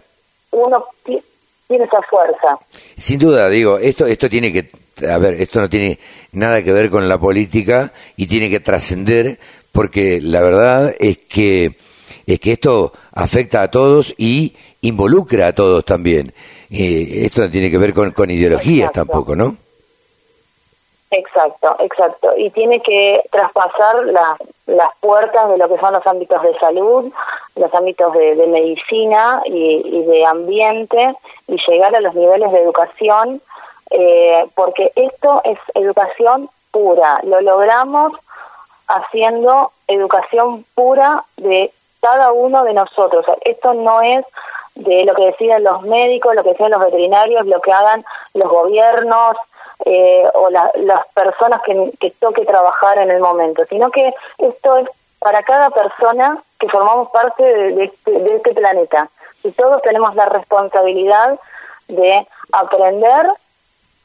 uno 0.52 0.86
tiene 1.04 1.86
esa 1.86 2.02
fuerza. 2.04 2.58
Sin 2.98 3.20
duda, 3.20 3.50
digo, 3.50 3.78
esto, 3.78 4.06
esto 4.06 4.30
tiene 4.30 4.52
que, 4.52 4.70
a 5.08 5.18
ver, 5.18 5.36
esto 5.36 5.60
no 5.60 5.70
tiene 5.70 6.00
nada 6.32 6.64
que 6.64 6.72
ver 6.72 6.90
con 6.90 7.08
la 7.08 7.20
política 7.20 7.92
y 8.16 8.28
tiene 8.28 8.50
que 8.50 8.60
trascender 8.60 9.40
porque 9.72 10.20
la 10.22 10.42
verdad 10.42 10.96
es 11.00 11.20
que, 11.20 11.78
es 12.26 12.40
que 12.40 12.54
esto 12.54 12.94
afecta 13.12 13.62
a 13.62 13.72
todos 13.72 14.14
y 14.18 14.56
involucra 14.82 15.48
a 15.48 15.54
todos 15.54 15.84
también. 15.86 16.34
Eh, 16.72 17.26
esto 17.26 17.42
no 17.42 17.50
tiene 17.50 17.72
que 17.72 17.78
ver 17.78 17.94
con, 17.94 18.12
con 18.12 18.30
ideologías 18.30 18.92
tampoco, 18.92 19.36
¿no? 19.36 19.56
Exacto, 21.12 21.76
exacto. 21.80 22.34
Y 22.38 22.52
tiene 22.52 22.82
que 22.82 23.24
traspasar 23.32 24.06
las 24.68 24.92
puertas 25.00 25.50
de 25.50 25.58
lo 25.58 25.68
que 25.68 25.80
son 25.80 25.94
los 25.94 26.06
ámbitos 26.06 26.42
de 26.44 26.54
salud, 26.60 27.12
los 27.56 27.74
ámbitos 27.74 28.14
de, 28.14 28.48
medicina 28.48 29.42
y, 29.46 30.04
de 30.04 30.26
ambiente 30.26 31.16
y 31.48 31.58
llegar 31.68 31.96
a 31.96 32.02
los 32.02 32.14
niveles 32.14 32.52
de 32.52 32.62
educación, 32.62 33.42
eh, 33.90 34.46
porque 34.54 34.92
esto 34.96 35.42
es 35.46 35.58
educación 35.74 36.50
pura. 36.72 37.20
Lo 37.24 37.42
logramos 37.42 38.14
haciendo 38.88 39.72
educación 39.88 40.64
pura 40.76 41.24
de 41.38 41.72
cada 42.02 42.32
uno 42.32 42.64
de 42.64 42.74
nosotros. 42.74 43.26
esto 43.42 43.74
no 43.74 44.02
es 44.02 44.26
de 44.76 45.06
lo 45.06 45.14
que 45.14 45.26
deciden 45.26 45.64
los 45.64 45.82
médicos, 45.84 46.36
lo 46.36 46.44
que 46.44 46.50
deciden 46.50 46.72
los 46.72 46.82
veterinarios, 46.82 47.46
lo 47.46 47.62
que 47.62 47.72
hagan 47.72 48.06
los 48.34 48.50
gobiernos 48.50 49.36
eh, 49.86 50.28
o 50.34 50.50
las 50.50 51.08
personas 51.14 51.62
que, 51.64 51.92
que 52.00 52.12
toque 52.12 52.46
trabajar 52.46 52.98
en 52.98 53.12
el 53.12 53.22
momento, 53.22 53.66
sino 53.70 53.92
que 53.92 54.14
esto 54.38 54.78
es 54.78 54.90
para 55.20 55.44
cada 55.44 55.70
persona 55.70 56.42
que 56.60 56.70
formamos 56.70 57.10
parte 57.10 57.44
de, 57.44 57.84
este, 57.86 58.12
de 58.12 58.36
este 58.36 58.54
planeta. 58.54 59.10
Y 59.44 59.52
todos 59.52 59.82
tenemos 59.82 60.16
la 60.16 60.26
responsabilidad 60.26 61.40
de 61.88 62.28
aprender 62.52 63.28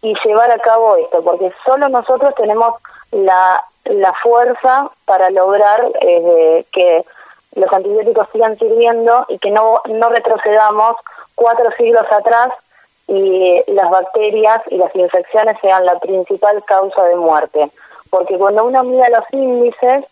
y 0.02 0.14
llevar 0.25 0.50
a 0.50 0.59
cabo 0.59 0.97
esto, 0.97 1.23
porque 1.23 1.52
solo 1.64 1.88
nosotros 1.88 2.35
tenemos 2.35 2.75
la, 3.11 3.62
la 3.85 4.12
fuerza 4.14 4.90
para 5.04 5.30
lograr 5.30 5.90
eh, 6.00 6.64
que 6.73 7.04
los 7.54 7.73
antibióticos 7.73 8.28
sigan 8.32 8.58
sirviendo 8.58 9.26
y 9.28 9.38
que 9.38 9.50
no, 9.50 9.80
no 9.87 10.08
retrocedamos 10.08 10.96
cuatro 11.34 11.70
siglos 11.76 12.06
atrás 12.11 12.52
y 13.06 13.62
las 13.68 13.90
bacterias 13.90 14.62
y 14.70 14.76
las 14.76 14.94
infecciones 14.94 15.58
sean 15.61 15.84
la 15.84 15.99
principal 15.99 16.62
causa 16.64 17.04
de 17.04 17.16
muerte. 17.16 17.70
Porque 18.11 18.38
cuando 18.38 18.64
uno 18.64 18.82
mira 18.84 19.08
los 19.11 19.25
índices 19.32 20.04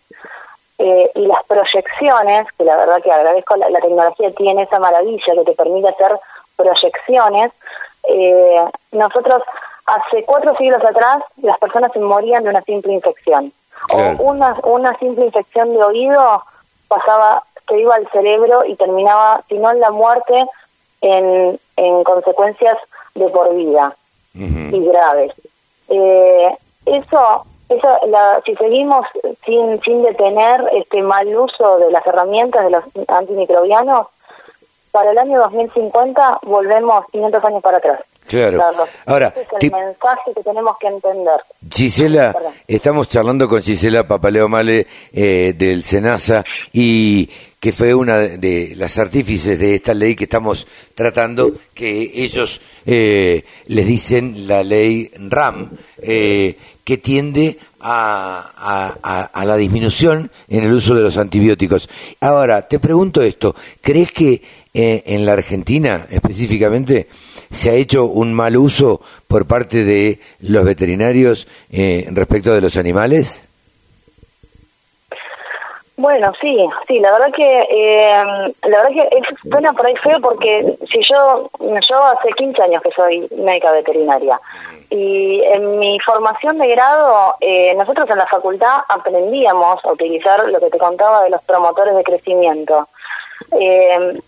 eh, 0.77 1.09
y 1.15 1.25
las 1.25 1.43
proyecciones, 1.45 2.47
que 2.57 2.63
la 2.63 2.77
verdad 2.77 3.01
que 3.01 3.11
agradezco, 3.11 3.55
la, 3.55 3.79
tecnología 3.79 4.31
tiene 4.31 4.63
esa 4.63 4.79
maravilla 4.79 5.33
que 5.33 5.43
te 5.43 5.53
permite 5.53 5.89
hacer 5.89 6.19
proyecciones, 6.55 7.51
eh, 8.09 8.65
nosotros 8.91 9.41
hace 9.85 10.23
cuatro 10.23 10.55
siglos 10.57 10.83
atrás 10.83 11.23
las 11.41 11.57
personas 11.57 11.91
se 11.93 11.99
morían 11.99 12.43
de 12.43 12.49
una 12.49 12.61
simple 12.61 12.93
infección. 12.93 13.51
O 13.91 14.23
una, 14.23 14.55
una 14.63 14.97
simple 14.97 15.25
infección 15.25 15.73
de 15.73 15.83
oído 15.83 16.43
pasaba, 16.95 17.43
se 17.67 17.79
iba 17.79 17.95
al 17.95 18.07
cerebro 18.09 18.65
y 18.65 18.75
terminaba, 18.75 19.43
si 19.47 19.57
no 19.57 19.71
en 19.71 19.79
la 19.79 19.91
muerte, 19.91 20.45
en, 21.01 21.59
en 21.77 22.03
consecuencias 22.03 22.77
de 23.15 23.29
por 23.29 23.53
vida 23.55 23.95
y 24.33 24.85
graves. 24.85 25.33
Eh, 25.89 26.57
eso, 26.85 27.45
eso 27.69 27.97
la, 28.07 28.41
si 28.45 28.55
seguimos 28.55 29.05
sin, 29.45 29.79
sin 29.81 30.01
detener 30.01 30.67
este 30.73 31.01
mal 31.01 31.27
uso 31.35 31.77
de 31.77 31.91
las 31.91 32.05
herramientas 32.05 32.63
de 32.65 32.71
los 32.71 32.83
antimicrobianos, 33.07 34.07
para 34.91 35.11
el 35.11 35.17
año 35.17 35.39
2050 35.39 36.39
volvemos 36.43 37.05
500 37.11 37.45
años 37.45 37.63
para 37.63 37.77
atrás. 37.77 38.01
Claro. 38.33 38.87
Ahora, 39.05 39.33
es 39.35 39.63
el 39.63 39.71
mensaje 39.71 40.31
que 40.35 40.43
tenemos 40.43 40.75
que 40.79 40.87
entender. 40.87 41.39
Gisela, 41.69 42.35
estamos 42.67 43.07
charlando 43.07 43.47
con 43.47 43.61
Gisela 43.61 44.07
Papaleo 44.07 44.49
Male 44.49 44.87
eh, 45.13 45.53
del 45.55 45.83
SENASA 45.83 46.43
y 46.71 47.29
que 47.59 47.71
fue 47.71 47.93
una 47.93 48.17
de 48.17 48.73
las 48.75 48.97
artífices 48.97 49.57
de 49.57 49.75
esta 49.75 49.93
ley 49.93 50.15
que 50.15 50.25
estamos 50.25 50.67
tratando, 50.95 51.53
que 51.73 52.11
ellos 52.15 52.59
eh, 52.85 53.45
les 53.67 53.85
dicen 53.87 54.47
la 54.47 54.63
ley 54.63 55.09
RAM, 55.29 55.69
eh, 56.01 56.57
que 56.83 56.97
tiende 56.97 57.57
a, 57.79 59.29
a, 59.33 59.45
la 59.45 59.55
disminución 59.55 60.29
en 60.49 60.65
el 60.65 60.73
uso 60.73 60.95
de 60.95 61.01
los 61.01 61.15
antibióticos. 61.17 61.87
Ahora, 62.19 62.67
te 62.67 62.79
pregunto 62.79 63.21
esto, 63.21 63.55
¿crees 63.81 64.11
que 64.11 64.41
en 64.73 65.25
la 65.25 65.33
Argentina 65.33 66.05
específicamente 66.09 67.07
se 67.53 67.69
ha 67.69 67.73
hecho 67.73 68.05
un 68.05 68.33
mal 68.33 68.57
uso 68.57 69.01
por 69.27 69.47
parte 69.47 69.83
de 69.83 70.19
los 70.41 70.65
veterinarios 70.65 71.47
eh, 71.71 72.07
respecto 72.11 72.53
de 72.53 72.61
los 72.61 72.75
animales? 72.77 73.47
Bueno, 75.95 76.33
sí, 76.41 76.57
sí, 76.87 76.99
la 76.99 77.11
verdad 77.11 77.31
que 77.31 77.67
eh, 77.69 78.53
la 78.63 78.77
verdad 78.77 78.89
que 78.89 79.15
es, 79.15 79.23
suena 79.47 79.73
por 79.73 79.85
ahí 79.85 79.95
feo 79.97 80.19
porque 80.19 80.75
si 80.91 80.99
yo 81.07 81.49
yo 81.59 82.03
hace 82.03 82.29
15 82.35 82.63
años 82.63 82.81
que 82.81 82.89
soy 82.91 83.27
médica 83.37 83.71
veterinaria 83.71 84.41
y 84.89 85.41
en 85.43 85.77
mi 85.77 85.99
formación 85.99 86.57
de 86.57 86.67
grado 86.69 87.35
eh, 87.39 87.75
nosotros 87.75 88.09
en 88.09 88.17
la 88.17 88.25
facultad 88.25 88.79
aprendíamos 88.89 89.85
a 89.85 89.91
utilizar 89.91 90.43
lo 90.49 90.59
que 90.59 90.71
te 90.71 90.79
contaba 90.79 91.23
de 91.23 91.29
los 91.29 91.43
promotores 91.43 91.95
de 91.95 92.03
crecimiento. 92.03 92.87
Eh, 93.51 94.19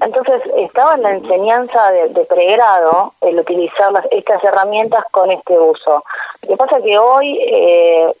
entonces 0.00 0.42
estaba 0.56 0.94
en 0.94 1.02
la 1.02 1.12
enseñanza 1.12 1.90
de, 1.90 2.24
pregrado 2.24 3.14
el 3.20 3.38
utilizar 3.38 3.92
las, 3.92 4.06
estas 4.10 4.42
herramientas 4.42 5.04
con 5.10 5.30
este 5.30 5.58
uso. 5.58 6.04
Lo 6.42 6.48
que 6.48 6.56
pasa 6.56 6.78
es 6.78 6.84
que 6.84 6.98
hoy 6.98 7.38
eh, 7.40 8.12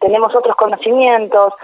tenemos 0.00 0.34
otros 0.34 0.56
conocimientos, 0.56 1.54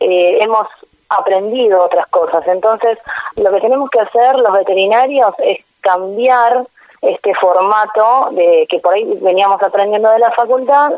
eh, 0.00 0.38
hemos 0.40 0.66
aprendido 1.08 1.82
otras 1.82 2.06
cosas. 2.08 2.46
Entonces 2.46 2.98
lo 3.36 3.50
que 3.50 3.60
tenemos 3.60 3.90
que 3.90 4.00
hacer 4.00 4.36
los 4.36 4.52
veterinarios 4.52 5.34
es 5.38 5.58
cambiar 5.80 6.64
este 7.02 7.34
formato 7.34 8.28
de 8.30 8.66
que 8.70 8.78
por 8.78 8.94
ahí 8.94 9.04
veníamos 9.20 9.62
aprendiendo 9.62 10.10
de 10.10 10.20
la 10.20 10.30
facultad 10.30 10.92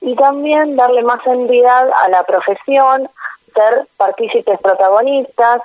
y 0.00 0.16
también 0.16 0.74
darle 0.74 1.02
más 1.02 1.24
entidad 1.26 1.90
a 1.96 2.08
la 2.08 2.24
profesión, 2.24 3.08
ser 3.54 3.86
partícipes 3.96 4.58
protagonistas, 4.60 5.62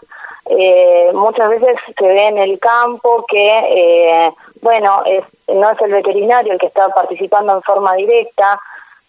eh, 0.49 1.11
muchas 1.13 1.49
veces 1.49 1.75
se 1.97 2.07
ve 2.07 2.27
en 2.27 2.37
el 2.37 2.59
campo 2.59 3.25
que, 3.27 3.47
eh, 3.47 4.31
bueno, 4.61 5.03
es, 5.05 5.23
no 5.47 5.69
es 5.69 5.81
el 5.81 5.91
veterinario 5.91 6.53
el 6.53 6.59
que 6.59 6.67
está 6.67 6.89
participando 6.89 7.53
en 7.53 7.61
forma 7.61 7.95
directa, 7.95 8.59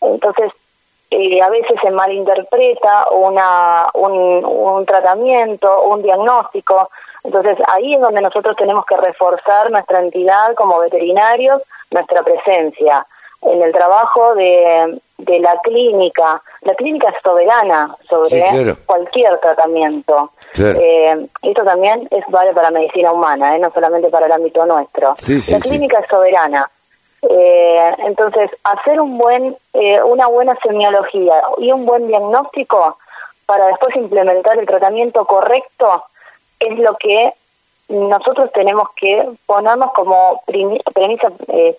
entonces 0.01 0.53
eh, 1.11 1.41
a 1.41 1.49
veces 1.49 1.79
se 1.81 1.91
malinterpreta 1.91 3.09
una, 3.11 3.89
un, 3.95 4.45
un 4.45 4.87
tratamiento, 4.87 5.85
un 5.85 6.03
diagnóstico, 6.03 6.91
entonces 7.25 7.59
ahí 7.67 7.95
es 7.95 8.01
donde 8.01 8.21
nosotros 8.21 8.57
tenemos 8.57 8.85
que 8.87 8.97
reforzar 8.97 9.71
nuestra 9.71 10.01
entidad 10.01 10.55
como 10.55 10.79
veterinarios, 10.79 11.63
nuestra 11.91 12.23
presencia 12.23 13.07
en 13.43 13.63
el 13.63 13.73
trabajo 13.73 14.35
de, 14.35 15.01
de 15.19 15.39
la 15.41 15.59
clínica. 15.59 16.43
La 16.63 16.75
clínica 16.75 17.09
es 17.11 17.23
soberana 17.23 17.95
sobre 18.09 18.75
cualquier 18.87 19.39
tratamiento. 19.39 20.31
Eh, 20.57 21.27
esto 21.43 21.65
también 21.65 22.09
es 22.11 22.25
vale 22.29 22.53
para 22.53 22.71
medicina 22.71 23.13
humana, 23.13 23.57
eh, 23.57 23.59
no 23.59 23.71
solamente 23.71 24.09
para 24.09 24.27
el 24.27 24.33
ámbito 24.33 24.65
nuestro. 24.67 25.15
la 25.53 25.61
clínica 25.61 25.99
es 26.01 26.09
soberana. 26.09 26.71
Eh, 27.23 27.95
entonces, 27.99 28.51
hacer 28.65 29.01
un 29.01 29.19
buen, 29.19 29.57
eh, 29.75 30.03
una 30.03 30.29
buena 30.29 30.57
semiología 30.63 31.43
y 31.59 31.73
un 31.73 31.85
buen 31.85 32.07
diagnóstico 32.07 32.97
para 33.47 33.67
después 33.67 33.95
implementar 33.97 34.59
el 34.59 34.67
tratamiento 34.67 35.25
correcto 35.25 36.05
es 36.61 36.79
lo 36.79 36.97
que 36.97 37.33
nosotros 37.89 38.53
tenemos 38.53 38.89
que 38.95 39.27
ponernos 39.47 39.93
como 39.93 40.43
premisa 40.47 41.31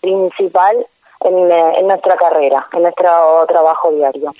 principal 0.01 0.85
en, 1.21 1.51
en 1.51 1.87
nuestra 1.87 2.15
carrera, 2.15 2.67
en 2.73 2.81
nuestro 2.81 3.45
trabajo 3.47 3.91
diario. 3.91 4.33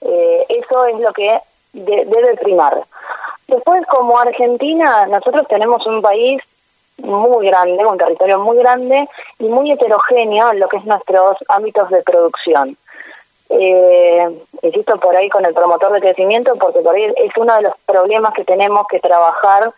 Eh, 0.00 0.46
eso 0.48 0.86
es 0.86 0.98
lo 0.98 1.12
que 1.12 1.38
debe 1.72 2.36
primar. 2.36 2.84
Después, 3.48 3.86
como 3.86 4.18
Argentina, 4.18 5.06
nosotros 5.06 5.46
tenemos 5.48 5.86
un 5.86 6.00
país 6.00 6.42
muy 6.98 7.46
grande, 7.46 7.84
un 7.84 7.98
territorio 7.98 8.38
muy 8.38 8.58
grande 8.58 9.08
y 9.38 9.44
muy 9.44 9.70
heterogéneo 9.72 10.52
en 10.52 10.60
lo 10.60 10.68
que 10.68 10.76
es 10.78 10.84
nuestros 10.84 11.36
ámbitos 11.48 11.90
de 11.90 12.02
producción. 12.02 12.76
Eh, 13.50 14.30
insisto 14.62 14.98
por 14.98 15.14
ahí 15.14 15.28
con 15.28 15.44
el 15.44 15.52
promotor 15.52 15.92
de 15.92 16.00
crecimiento, 16.00 16.54
porque 16.56 16.80
por 16.80 16.94
ahí 16.94 17.04
es 17.16 17.36
uno 17.36 17.54
de 17.56 17.62
los 17.62 17.74
problemas 17.84 18.32
que 18.32 18.44
tenemos 18.44 18.86
que 18.88 19.00
trabajar 19.00 19.72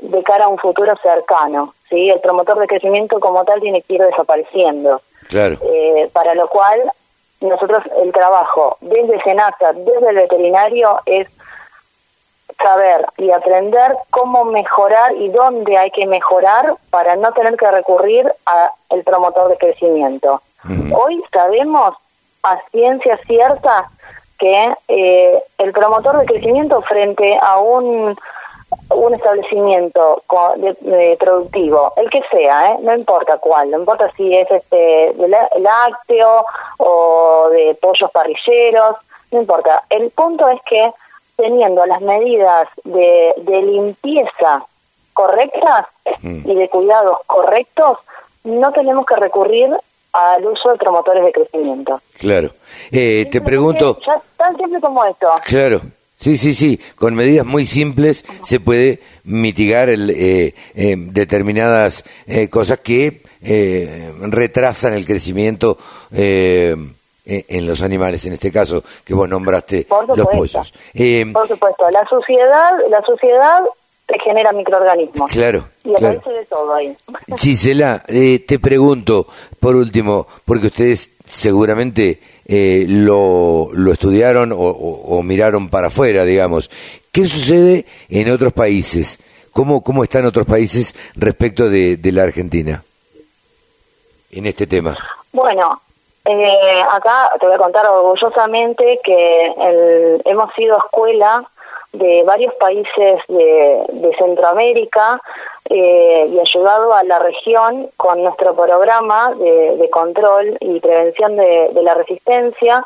de 0.00 0.22
cara 0.22 0.44
a 0.44 0.48
un 0.48 0.58
futuro 0.58 0.94
cercano. 1.02 1.74
¿sí? 1.88 2.10
El 2.10 2.20
promotor 2.20 2.58
de 2.60 2.68
crecimiento 2.68 3.18
como 3.18 3.44
tal 3.44 3.60
tiene 3.60 3.82
que 3.82 3.94
ir 3.94 4.02
desapareciendo. 4.02 5.00
Claro. 5.28 5.56
Eh, 5.62 6.08
para 6.12 6.34
lo 6.34 6.48
cual, 6.48 6.92
nosotros 7.40 7.82
el 8.02 8.12
trabajo 8.12 8.76
desde 8.80 9.22
Senacta, 9.22 9.72
desde 9.72 10.10
el 10.10 10.16
veterinario, 10.16 11.00
es 11.06 11.28
saber 12.62 13.06
y 13.16 13.30
aprender 13.30 13.96
cómo 14.10 14.44
mejorar 14.44 15.14
y 15.14 15.28
dónde 15.28 15.78
hay 15.78 15.90
que 15.90 16.06
mejorar 16.06 16.74
para 16.90 17.14
no 17.16 17.32
tener 17.32 17.56
que 17.56 17.70
recurrir 17.70 18.30
al 18.46 19.02
promotor 19.04 19.50
de 19.50 19.58
crecimiento. 19.58 20.42
Hoy 20.92 21.22
sabemos 21.32 21.94
a 22.42 22.58
ciencia 22.70 23.16
cierta 23.18 23.90
que 24.38 24.72
eh, 24.88 25.42
el 25.58 25.72
promotor 25.72 26.18
de 26.18 26.26
crecimiento 26.26 26.82
frente 26.82 27.38
a 27.40 27.58
un 27.58 28.16
un 28.90 29.14
establecimiento 29.14 30.22
productivo, 31.18 31.92
el 31.96 32.08
que 32.08 32.22
sea, 32.30 32.72
¿eh? 32.72 32.76
no 32.80 32.94
importa 32.94 33.38
cuál, 33.38 33.70
no 33.70 33.78
importa 33.78 34.10
si 34.16 34.34
es 34.34 34.50
este 34.50 35.12
de 35.14 35.28
lácteo 35.58 36.44
o 36.78 37.48
de 37.50 37.76
pollos 37.80 38.10
parrilleros, 38.10 38.96
no 39.30 39.40
importa. 39.40 39.84
El 39.90 40.10
punto 40.10 40.48
es 40.48 40.60
que 40.62 40.90
teniendo 41.36 41.84
las 41.86 42.00
medidas 42.00 42.68
de, 42.84 43.34
limpieza 43.46 44.64
correctas 45.12 45.86
mm. 46.22 46.50
y 46.50 46.54
de 46.54 46.68
cuidados 46.68 47.18
correctos, 47.26 47.98
no 48.44 48.72
tenemos 48.72 49.04
que 49.04 49.16
recurrir 49.16 49.70
al 50.12 50.46
uso 50.46 50.70
de 50.70 50.78
promotores 50.78 51.24
de 51.24 51.32
crecimiento. 51.32 52.00
Claro. 52.18 52.50
Eh, 52.90 53.28
te 53.30 53.40
pregunto... 53.40 53.98
Ya 54.06 54.20
tan 54.36 54.56
simple 54.56 54.80
como 54.80 55.04
esto. 55.04 55.28
Claro. 55.44 55.80
Sí, 56.18 56.36
sí, 56.36 56.54
sí. 56.54 56.80
Con 56.96 57.14
medidas 57.14 57.46
muy 57.46 57.64
simples 57.64 58.24
se 58.42 58.60
puede 58.60 59.00
mitigar 59.24 59.88
el, 59.88 60.10
eh, 60.10 60.54
eh, 60.74 60.96
determinadas 60.96 62.04
cosas 62.50 62.80
que 62.80 63.22
retrasan 64.20 64.94
el 64.94 65.06
crecimiento 65.06 65.78
eh, 67.30 67.44
en 67.46 67.66
los 67.66 67.82
animales, 67.82 68.24
en 68.24 68.32
este 68.32 68.50
caso 68.50 68.82
que 69.04 69.12
vos 69.12 69.28
nombraste 69.28 69.86
los 70.16 70.26
pollos. 70.28 70.72
Eh, 70.94 71.26
Por 71.30 71.46
supuesto, 71.46 71.90
la 71.90 72.02
suciedad, 72.08 72.70
la 72.88 73.02
suciedad 73.02 73.64
te 74.06 74.18
genera 74.20 74.50
microorganismos. 74.52 75.30
Claro. 75.30 75.68
Y 75.84 75.94
aparece 75.94 76.30
de 76.30 76.46
todo 76.46 76.74
ahí. 76.74 76.96
Gisela, 77.36 78.02
eh, 78.08 78.42
te 78.48 78.58
pregunto, 78.58 79.26
por 79.60 79.76
último, 79.76 80.26
porque 80.46 80.68
ustedes 80.68 81.10
seguramente 81.28 82.20
lo, 82.88 83.68
lo 83.72 83.92
estudiaron 83.92 84.52
o, 84.54 85.22
miraron 85.22 85.68
para 85.68 85.88
afuera, 85.88 86.24
digamos. 86.24 86.70
¿Qué 87.12 87.26
sucede 87.26 87.84
en 88.08 88.30
otros 88.30 88.52
países? 88.52 89.18
¿Cómo, 89.52 89.82
cómo 89.82 90.04
están 90.04 90.24
otros 90.24 90.46
países 90.46 90.94
respecto 91.14 91.68
de, 91.68 91.96
de 91.96 92.12
la 92.12 92.22
Argentina 92.22 92.82
en 94.30 94.46
este 94.46 94.66
tema? 94.66 94.96
Bueno, 95.32 95.80
eh, 96.24 96.82
acá 96.90 97.30
te 97.40 97.46
voy 97.46 97.54
a 97.54 97.58
contar 97.58 97.86
orgullosamente 97.86 99.00
que 99.02 100.20
hemos 100.26 100.52
sido 100.54 100.76
escuela 100.76 101.48
de 101.92 102.22
varios 102.24 102.54
países 102.54 103.20
de, 103.28 104.14
Centroamérica 104.18 105.20
eh, 105.70 106.28
y 106.30 106.38
ayudado 106.38 106.92
a 106.92 107.02
la 107.04 107.18
región 107.18 107.88
con 107.96 108.22
nuestro 108.22 108.54
programa 108.54 109.34
de, 109.34 109.88
control 109.90 110.56
y 110.60 110.80
prevención 110.80 111.36
de, 111.36 111.70
la 111.82 111.94
resistencia, 111.94 112.84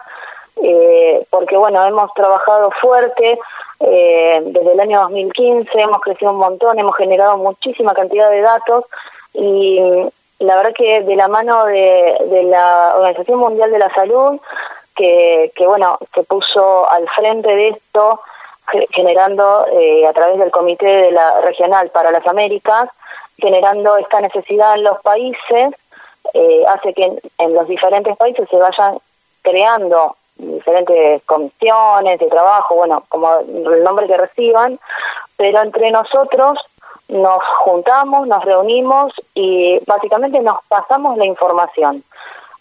eh, 0.63 1.25
porque 1.31 1.57
bueno, 1.57 1.85
hemos 1.85 2.13
trabajado 2.15 2.71
fuerte 2.81 3.39
eh, 3.81 4.43
desde 4.45 4.73
el 4.73 4.81
año 4.81 5.01
2015, 5.03 5.81
hemos 5.81 6.01
crecido 6.01 6.33
un 6.33 6.39
montón, 6.39 6.79
hemos 6.79 6.97
generado 6.97 7.39
muchísima 7.39 7.95
cantidad 7.95 8.31
de 8.31 8.41
datos 8.41 8.85
y 9.33 9.81
la 10.39 10.57
verdad 10.57 10.75
que 10.75 11.03
de 11.03 11.17
la 11.17 11.29
mano 11.29 11.65
de, 11.67 12.43
la 12.45 12.93
Organización 12.97 13.39
Mundial 13.39 13.71
de 13.71 13.79
la 13.79 13.93
Salud, 13.95 14.41
que, 14.95 15.53
que 15.55 15.67
bueno, 15.67 15.99
se 16.15 16.23
puso 16.25 16.89
al 16.91 17.09
frente 17.09 17.49
de 17.49 17.69
esto, 17.69 18.21
generando 18.91 19.67
eh, 19.73 20.07
a 20.07 20.13
través 20.13 20.39
del 20.39 20.51
Comité 20.51 20.87
de 20.87 21.11
la 21.13 21.41
Regional 21.41 21.91
para 21.91 22.11
las 22.11 22.27
Américas, 22.27 22.89
generando 23.39 23.97
esta 23.97 24.21
necesidad 24.21 24.75
en 24.75 24.85
los 24.85 25.01
países, 25.03 25.75
eh, 26.35 26.65
hace 26.69 26.95
que 26.95 27.13
en, 27.39 27.55
los 27.55 27.67
diferentes 27.67 28.17
países 28.17 28.49
se 28.49 28.57
vayan 28.57 28.99
creando 29.43 30.17
diferentes 30.37 31.23
comisiones 31.25 32.19
de 32.19 32.27
trabajo, 32.29 32.77
bueno, 32.77 33.05
como 33.09 33.37
el 33.41 33.85
nombre 33.85 34.07
que 34.07 34.17
reciban, 34.17 34.79
pero 35.37 35.63
entre 35.63 35.91
nosotros 35.91 36.59
nos 37.09 37.43
juntamos, 37.59 38.27
nos 38.27 38.45
reunimos 38.45 39.13
y 39.35 39.79
básicamente 39.87 40.41
nos 40.41 40.59
pasamos 40.69 41.19
la 41.19 41.27
información. 41.27 42.03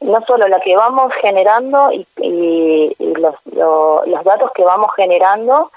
No 0.01 0.21
solo 0.25 0.47
la 0.47 0.59
que 0.59 0.75
vamos 0.75 1.13
generando 1.21 1.91
y, 1.91 2.95
los, 2.99 3.35
los, 3.45 4.23
datos 4.23 4.51
que 4.53 4.63
vamos 4.63 4.91
generando, 4.95 5.71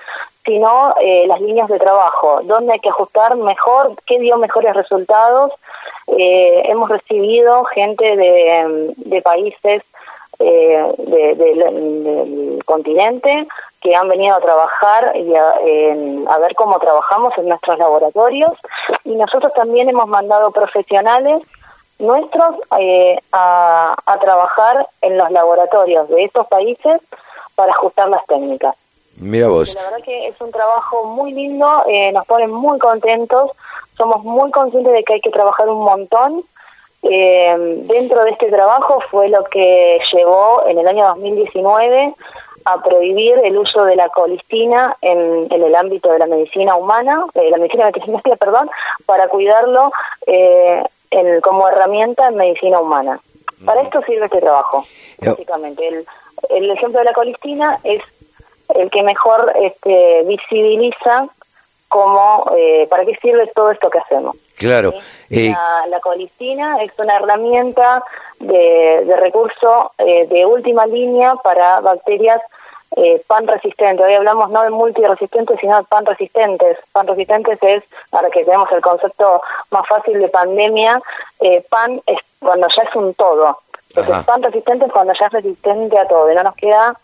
sino 0.44 0.94
eh, 1.00 1.26
las 1.26 1.40
líneas 1.40 1.68
de 1.68 1.78
trabajo, 1.78 2.40
dónde 2.44 2.74
hay 2.74 2.80
que 2.80 2.88
ajustar 2.88 3.36
mejor, 3.36 3.92
qué 4.06 4.18
dio 4.18 4.36
mejores 4.36 4.74
resultados. 4.74 5.52
Eh, 6.18 6.62
hemos 6.66 6.88
recibido 6.90 7.64
gente 7.64 8.16
de, 8.16 8.92
de 8.96 9.22
países 9.22 9.82
eh, 10.40 10.84
del 10.98 12.62
continente 12.64 13.46
que 13.80 13.94
han 13.94 14.08
venido 14.08 14.34
a 14.34 14.40
trabajar 14.40 15.14
y 15.14 15.32
a, 15.34 16.38
ver 16.38 16.54
cómo 16.56 16.78
trabajamos 16.78 17.36
en 17.38 17.48
nuestros 17.48 17.78
laboratorios. 17.78 18.52
Y 19.04 19.14
nosotros 19.14 19.52
también 19.52 19.88
hemos 19.88 20.08
mandado 20.08 20.50
profesionales 20.50 21.42
nuestros 21.98 22.56
eh, 22.78 23.18
a, 23.32 23.96
trabajar 24.20 24.86
en 25.02 25.18
los 25.18 25.30
laboratorios 25.30 26.08
de 26.08 26.24
estos 26.24 26.46
países 26.46 27.00
para 27.54 27.72
ajustar 27.72 28.08
las 28.08 28.24
técnicas. 28.26 28.74
Mira 29.16 29.48
vos. 29.48 29.74
La 29.74 29.82
verdad 29.82 30.04
que 30.04 30.28
es 30.28 30.40
un 30.40 30.50
trabajo 30.50 31.04
muy 31.04 31.32
lindo, 31.32 31.84
eh, 31.86 32.10
nos 32.12 32.26
pone 32.26 32.48
muy 32.48 32.78
contentos, 32.78 33.50
somos 33.96 34.24
muy 34.24 34.50
conscientes 34.50 34.92
de 34.92 35.04
que 35.04 35.14
hay 35.14 35.20
que 35.20 35.30
trabajar 35.30 35.68
un 35.68 35.84
montón. 35.84 36.44
Eh, 37.02 37.82
dentro 37.86 38.24
de 38.24 38.30
este 38.30 38.50
trabajo 38.50 39.00
fue 39.10 39.28
lo 39.28 39.44
que 39.44 40.00
llevó 40.12 40.66
en 40.66 40.78
el 40.78 40.88
año 40.88 41.06
2019 41.08 42.14
a 42.64 42.82
prohibir 42.82 43.38
el 43.44 43.58
uso 43.58 43.84
de 43.84 43.94
la 43.94 44.08
colistina 44.08 44.96
en, 45.02 45.46
el 45.50 45.74
ámbito 45.74 46.10
de 46.10 46.18
la 46.18 46.26
medicina 46.26 46.76
humana, 46.76 47.24
de 47.34 47.50
la 47.50 47.58
medicina 47.58 47.86
veterinaria, 47.86 48.36
perdón, 48.40 48.70
para 49.06 49.28
cuidarlo 49.28 49.92
eh, 50.26 50.82
como 51.42 51.68
herramienta 51.68 52.28
en 52.28 52.36
medicina 52.36 52.80
humana. 52.80 53.20
Para 53.64 53.82
esto 53.82 54.02
sirve 54.02 54.26
este 54.26 54.40
trabajo, 54.40 54.84
básicamente. 55.18 55.86
El, 55.86 56.06
el 56.50 56.70
ejemplo 56.70 56.98
de 56.98 57.04
la 57.04 57.12
colistina 57.12 57.78
es 57.84 58.02
el 58.74 58.90
que 58.90 59.02
mejor 59.02 59.52
este, 59.60 60.22
visibiliza 60.24 61.28
cómo, 61.88 62.50
eh, 62.56 62.86
para 62.90 63.04
qué 63.04 63.14
sirve 63.22 63.46
todo 63.54 63.70
esto 63.70 63.88
que 63.88 63.98
hacemos. 63.98 64.36
Claro. 64.56 64.92
Eh, 65.30 65.54
la, 65.88 66.00
colistina 66.00 66.82
es 66.82 66.92
una 66.98 67.16
herramienta 67.16 68.02
de, 68.40 69.04
de 69.04 69.16
recurso 69.16 69.92
eh, 69.98 70.26
de 70.26 70.44
última 70.46 70.86
línea 70.86 71.34
para 71.36 71.80
bacterias 71.80 72.40
eh, 72.96 73.20
pan 73.26 73.46
resistentes. 73.46 74.06
Hoy 74.06 74.14
hablamos 74.14 74.50
no 74.50 74.62
de 74.62 74.70
multiresistentes, 74.70 75.58
sino 75.60 75.78
de 75.78 75.84
pan 75.84 76.06
resistentes. 76.06 76.78
Pan 76.92 77.06
resistentes 77.06 77.58
es, 77.62 77.82
ahora 78.12 78.30
que 78.30 78.44
tenemos 78.44 78.70
el 78.70 78.80
concepto 78.80 79.42
más 79.70 79.86
fácil 79.88 80.20
de 80.20 80.28
pandemia, 80.28 81.02
eh, 81.40 81.64
pan 81.68 82.00
es 82.06 82.18
cuando 82.38 82.68
ya 82.68 82.82
es 82.82 82.94
un 82.94 83.12
todo. 83.14 83.58
Entonces, 83.96 84.24
pan 84.24 84.42
resistente 84.42 84.86
es 84.86 84.92
cuando 84.92 85.12
ya 85.18 85.26
es 85.26 85.32
resistente 85.32 85.98
a 85.98 86.06
todo 86.06 86.30
y 86.30 86.34
no 86.34 86.42
nos 86.44 86.54
queda 86.54 86.96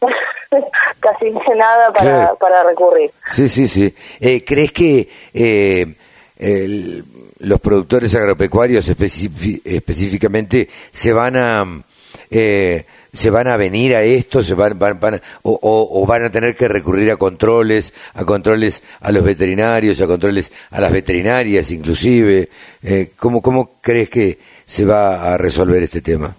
casi 1.00 1.30
nada 1.30 1.92
para, 1.92 2.34
para 2.34 2.64
recurrir. 2.64 3.12
Sí, 3.32 3.48
sí, 3.48 3.68
sí. 3.68 3.94
Eh, 4.20 4.44
¿Crees 4.44 4.72
que 4.72 5.08
los 7.38 7.60
productores 7.60 8.14
agropecuarios 8.14 8.88
específicamente 8.88 10.68
se 10.90 11.12
van 11.12 11.36
a... 11.36 11.64
Se 13.16 13.30
van 13.30 13.48
a 13.48 13.56
venir 13.56 13.96
a 13.96 14.02
esto, 14.02 14.42
se 14.42 14.52
van, 14.52 14.78
van, 14.78 15.20
o, 15.42 16.04
van 16.06 16.24
a 16.24 16.30
tener 16.30 16.54
que 16.54 16.68
recurrir 16.68 17.10
a 17.10 17.16
controles, 17.16 17.94
a 18.12 18.26
controles 18.26 18.82
a 19.00 19.10
los 19.10 19.24
veterinarios, 19.24 20.00
a 20.02 20.06
controles 20.06 20.52
a 20.70 20.80
las 20.80 20.92
veterinarias 20.92 21.70
inclusive. 21.70 22.50
Eh, 22.82 23.10
¿cómo, 23.16 23.40
¿Cómo 23.40 23.70
crees 23.80 24.10
que 24.10 24.38
se 24.66 24.84
va 24.84 25.32
a 25.32 25.38
resolver 25.38 25.82
este 25.82 26.02
tema? 26.02 26.36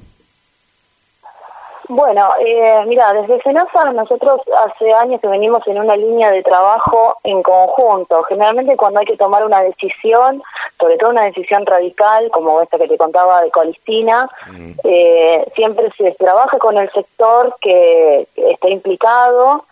Bueno, 1.90 2.30
eh, 2.46 2.84
mira, 2.86 3.14
desde 3.14 3.40
FENASA 3.40 3.92
nosotros 3.94 4.42
hace 4.66 4.94
años 4.94 5.22
que 5.22 5.28
venimos 5.28 5.66
en 5.68 5.80
una 5.80 5.96
línea 5.96 6.32
de 6.32 6.44
trabajo 6.44 7.18
en 7.24 7.42
conjunto. 7.42 8.24
Generalmente 8.24 8.76
cuando 8.76 9.00
hay 9.00 9.06
que 9.06 9.16
tomar 9.16 9.46
una 9.46 9.62
decisión, 9.62 10.44
sobre 10.78 10.98
todo 10.98 11.12
una 11.12 11.24
decisión 11.24 11.66
radical, 11.66 12.30
como 12.32 12.62
esta 12.62 12.78
que 12.78 12.90
te 12.90 12.98
contaba 12.98 13.42
de 13.42 13.52
Colistina, 13.52 14.30
mm. 14.52 14.72
eh, 14.84 15.46
siempre 15.56 15.90
se 15.98 16.12
trabaja 16.14 16.58
con 16.60 16.78
el 16.78 16.90
sector 16.92 17.56
que, 17.62 18.28
está 18.36 18.68
implicado. 18.70 19.64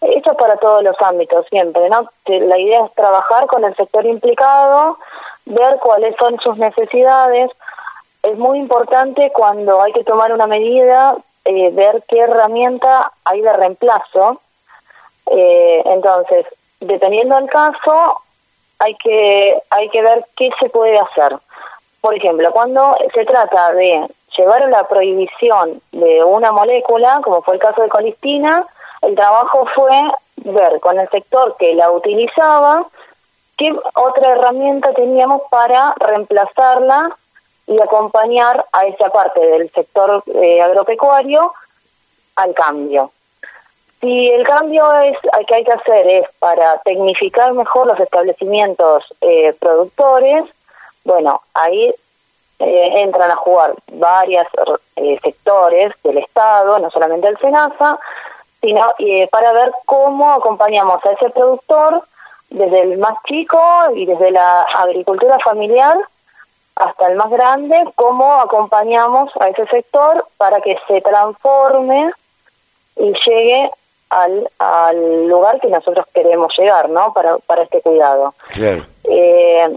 Esto 0.00 0.30
es 0.30 0.38
para 0.38 0.56
todos 0.56 0.82
los 0.82 0.96
ámbitos, 1.02 1.46
siempre, 1.48 1.90
¿no? 1.90 2.08
La 2.26 2.58
idea 2.58 2.86
es 2.86 2.94
trabajar 2.94 3.46
con 3.46 3.64
el 3.64 3.74
sector 3.74 4.06
implicado, 4.06 4.96
ver 5.44 5.76
cuáles 5.80 6.16
son 6.16 6.38
sus 6.40 6.56
necesidades. 6.56 7.50
Es 8.22 8.38
muy 8.38 8.58
importante 8.58 9.30
cuando 9.34 9.82
hay 9.82 9.92
que 9.92 10.04
tomar 10.04 10.32
una 10.32 10.46
medida 10.46 11.16
eh, 11.50 11.70
ver 11.72 12.02
qué 12.06 12.20
herramienta 12.20 13.10
hay 13.24 13.40
de 13.40 13.52
reemplazo. 13.54 14.38
Eh, 15.30 15.82
entonces, 15.86 16.44
dependiendo 16.78 17.36
del 17.36 17.48
caso, 17.48 18.18
hay 18.78 18.94
que, 18.96 19.58
hay 19.70 19.88
que 19.88 20.02
ver 20.02 20.26
qué 20.36 20.50
se 20.60 20.68
puede 20.68 20.98
hacer. 20.98 21.38
Por 22.02 22.14
ejemplo, 22.14 22.52
cuando 22.52 22.98
se 23.14 23.24
trata 23.24 23.72
de 23.72 24.06
llevar 24.36 24.62
a 24.62 24.68
la 24.68 24.86
prohibición 24.88 25.80
de 25.90 26.22
una 26.22 26.52
molécula, 26.52 27.20
como 27.24 27.40
fue 27.40 27.54
el 27.54 27.60
caso 27.60 27.80
de 27.80 27.88
colistina, 27.88 28.66
el 29.00 29.14
trabajo 29.14 29.66
fue 29.74 29.90
ver 30.36 30.80
con 30.80 31.00
el 31.00 31.08
sector 31.08 31.56
que 31.58 31.74
la 31.74 31.90
utilizaba 31.90 32.86
qué 33.56 33.74
otra 33.94 34.32
herramienta 34.32 34.92
teníamos 34.92 35.40
para 35.50 35.94
reemplazarla 35.98 37.16
y 37.68 37.78
acompañar 37.80 38.64
a 38.72 38.86
esa 38.86 39.10
parte 39.10 39.40
del 39.40 39.70
sector 39.70 40.22
eh, 40.34 40.60
agropecuario 40.60 41.52
al 42.36 42.54
cambio. 42.54 43.10
Si 44.00 44.30
el 44.30 44.44
cambio 44.46 44.90
es 45.00 45.18
que 45.46 45.54
hay 45.54 45.64
que 45.64 45.72
hacer 45.72 46.06
es 46.08 46.28
para 46.38 46.78
tecnificar 46.78 47.52
mejor 47.52 47.88
los 47.88 48.00
establecimientos 48.00 49.04
eh, 49.20 49.54
productores, 49.60 50.44
bueno, 51.04 51.42
ahí 51.52 51.92
eh, 52.58 53.02
entran 53.02 53.30
a 53.30 53.36
jugar 53.36 53.74
varios 53.92 54.46
sectores 55.22 55.92
del 56.02 56.18
Estado, 56.18 56.78
no 56.78 56.90
solamente 56.90 57.28
el 57.28 57.38
SENASA, 57.38 57.98
sino 58.60 58.94
para 59.30 59.52
ver 59.52 59.72
cómo 59.84 60.32
acompañamos 60.32 61.04
a 61.04 61.12
ese 61.12 61.30
productor 61.30 62.02
desde 62.50 62.80
el 62.80 62.98
más 62.98 63.16
chico 63.24 63.60
y 63.94 64.06
desde 64.06 64.30
la 64.30 64.62
agricultura 64.62 65.38
familiar 65.40 65.96
hasta 66.78 67.08
el 67.08 67.16
más 67.16 67.30
grande, 67.30 67.84
cómo 67.94 68.40
acompañamos 68.40 69.30
a 69.40 69.48
ese 69.48 69.66
sector 69.66 70.24
para 70.36 70.60
que 70.60 70.78
se 70.86 71.00
transforme 71.00 72.10
y 72.96 73.12
llegue 73.26 73.70
al, 74.10 74.48
al 74.58 75.28
lugar 75.28 75.60
que 75.60 75.68
nosotros 75.68 76.06
queremos 76.14 76.52
llegar, 76.56 76.88
¿no? 76.88 77.12
Para, 77.12 77.38
para 77.38 77.62
este 77.62 77.80
cuidado. 77.80 78.34
Claro. 78.52 78.84
Eh, 79.04 79.76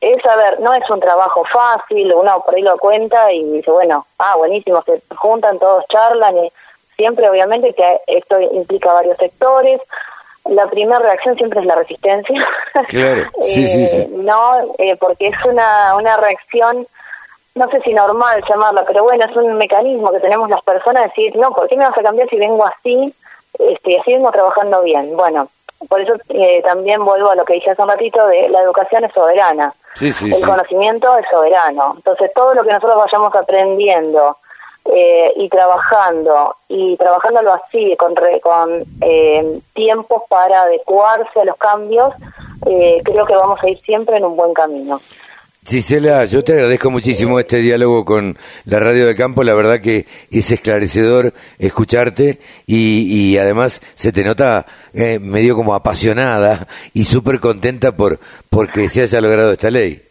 es, 0.00 0.26
a 0.26 0.36
ver, 0.36 0.60
no 0.60 0.74
es 0.74 0.88
un 0.90 1.00
trabajo 1.00 1.44
fácil, 1.50 2.12
uno 2.12 2.42
por 2.44 2.54
ahí 2.54 2.62
lo 2.62 2.76
cuenta 2.78 3.32
y 3.32 3.42
dice, 3.44 3.70
bueno, 3.70 4.06
ah, 4.18 4.36
buenísimo, 4.36 4.82
se 4.82 5.02
juntan, 5.16 5.58
todos 5.58 5.84
charlan 5.88 6.36
y 6.44 6.52
siempre 6.96 7.28
obviamente 7.28 7.72
que 7.72 8.00
esto 8.06 8.38
implica 8.38 8.92
varios 8.92 9.16
sectores, 9.16 9.80
la 10.50 10.66
primera 10.66 10.98
reacción 10.98 11.36
siempre 11.36 11.60
es 11.60 11.66
la 11.66 11.76
resistencia. 11.76 12.46
Claro, 12.88 13.22
sí, 13.42 13.66
sí, 13.66 13.86
sí. 13.86 13.98
Eh, 13.98 14.08
no, 14.10 14.74
eh, 14.78 14.96
porque 14.96 15.28
es 15.28 15.44
una, 15.44 15.94
una 15.94 16.16
reacción, 16.16 16.86
no 17.54 17.70
sé 17.70 17.80
si 17.82 17.94
normal 17.94 18.42
llamarla, 18.48 18.84
pero 18.84 19.04
bueno, 19.04 19.24
es 19.24 19.36
un 19.36 19.54
mecanismo 19.54 20.10
que 20.10 20.18
tenemos 20.18 20.50
las 20.50 20.60
personas, 20.62 21.04
decir, 21.04 21.36
no, 21.36 21.52
¿por 21.52 21.68
qué 21.68 21.76
me 21.76 21.84
vas 21.84 21.96
a 21.96 22.02
cambiar 22.02 22.28
si 22.28 22.36
vengo 22.36 22.66
así? 22.66 23.14
Este, 23.60 24.00
así 24.00 24.12
vengo 24.12 24.32
trabajando 24.32 24.82
bien. 24.82 25.16
Bueno, 25.16 25.48
por 25.88 26.00
eso 26.00 26.14
eh, 26.30 26.62
también 26.62 27.04
vuelvo 27.04 27.30
a 27.30 27.36
lo 27.36 27.44
que 27.44 27.54
dije 27.54 27.70
hace 27.70 27.82
un 27.82 27.88
ratito 27.88 28.26
de 28.26 28.48
la 28.48 28.60
educación 28.62 29.04
es 29.04 29.12
soberana. 29.12 29.72
Sí, 29.94 30.12
sí, 30.12 30.32
el 30.34 30.44
conocimiento 30.44 31.16
es 31.16 31.26
soberano. 31.30 31.92
Entonces, 31.96 32.32
todo 32.34 32.54
lo 32.54 32.64
que 32.64 32.72
nosotros 32.72 32.96
vayamos 32.96 33.34
aprendiendo, 33.34 34.36
eh, 34.86 35.32
y 35.36 35.48
trabajando 35.48 36.56
y 36.68 36.94
trabajándolo 36.98 37.54
así 37.54 37.96
con, 37.96 38.14
con 38.42 38.84
eh, 39.00 39.60
tiempos 39.72 40.24
para 40.28 40.64
adecuarse 40.64 41.40
a 41.40 41.44
los 41.46 41.56
cambios, 41.56 42.12
eh, 42.66 43.00
creo 43.02 43.24
que 43.24 43.34
vamos 43.34 43.58
a 43.62 43.68
ir 43.70 43.78
siempre 43.80 44.18
en 44.18 44.26
un 44.26 44.36
buen 44.36 44.52
camino. 44.52 45.00
Gisela, 45.66 46.26
yo 46.26 46.44
te 46.44 46.52
agradezco 46.52 46.90
muchísimo 46.90 47.40
este 47.40 47.56
diálogo 47.56 48.04
con 48.04 48.36
la 48.66 48.78
Radio 48.78 49.06
del 49.06 49.16
Campo, 49.16 49.42
la 49.42 49.54
verdad 49.54 49.80
que 49.80 50.04
es 50.30 50.50
esclarecedor 50.50 51.32
escucharte 51.58 52.38
y, 52.66 53.30
y 53.30 53.38
además 53.38 53.80
se 53.94 54.12
te 54.12 54.22
nota 54.22 54.66
medio 54.92 55.56
como 55.56 55.74
apasionada 55.74 56.68
y 56.92 57.06
súper 57.06 57.40
contenta 57.40 57.96
por 57.96 58.20
porque 58.50 58.90
se 58.90 59.00
haya 59.00 59.22
logrado 59.22 59.52
esta 59.52 59.70
ley. 59.70 60.03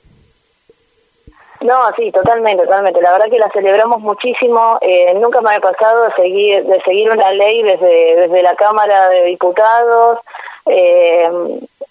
No, 1.64 1.94
sí, 1.96 2.12
totalmente, 2.12 2.64
totalmente. 2.64 3.02
La 3.02 3.14
verdad 3.14 3.30
que 3.30 3.40
la 3.40 3.50
celebramos 3.50 4.02
muchísimo. 4.02 4.78
Eh, 4.82 5.14
nunca 5.16 5.40
me 5.40 5.50
había 5.50 5.62
pasado 5.62 6.04
de 6.04 6.12
seguir, 6.14 6.66
de 6.66 6.82
seguir 6.82 7.10
una 7.10 7.32
ley 7.32 7.64
desde, 7.64 8.44
la 8.44 8.54
Cámara 8.56 9.08
de 9.08 9.24
Diputados. 9.24 10.20
Eh, 10.66 11.32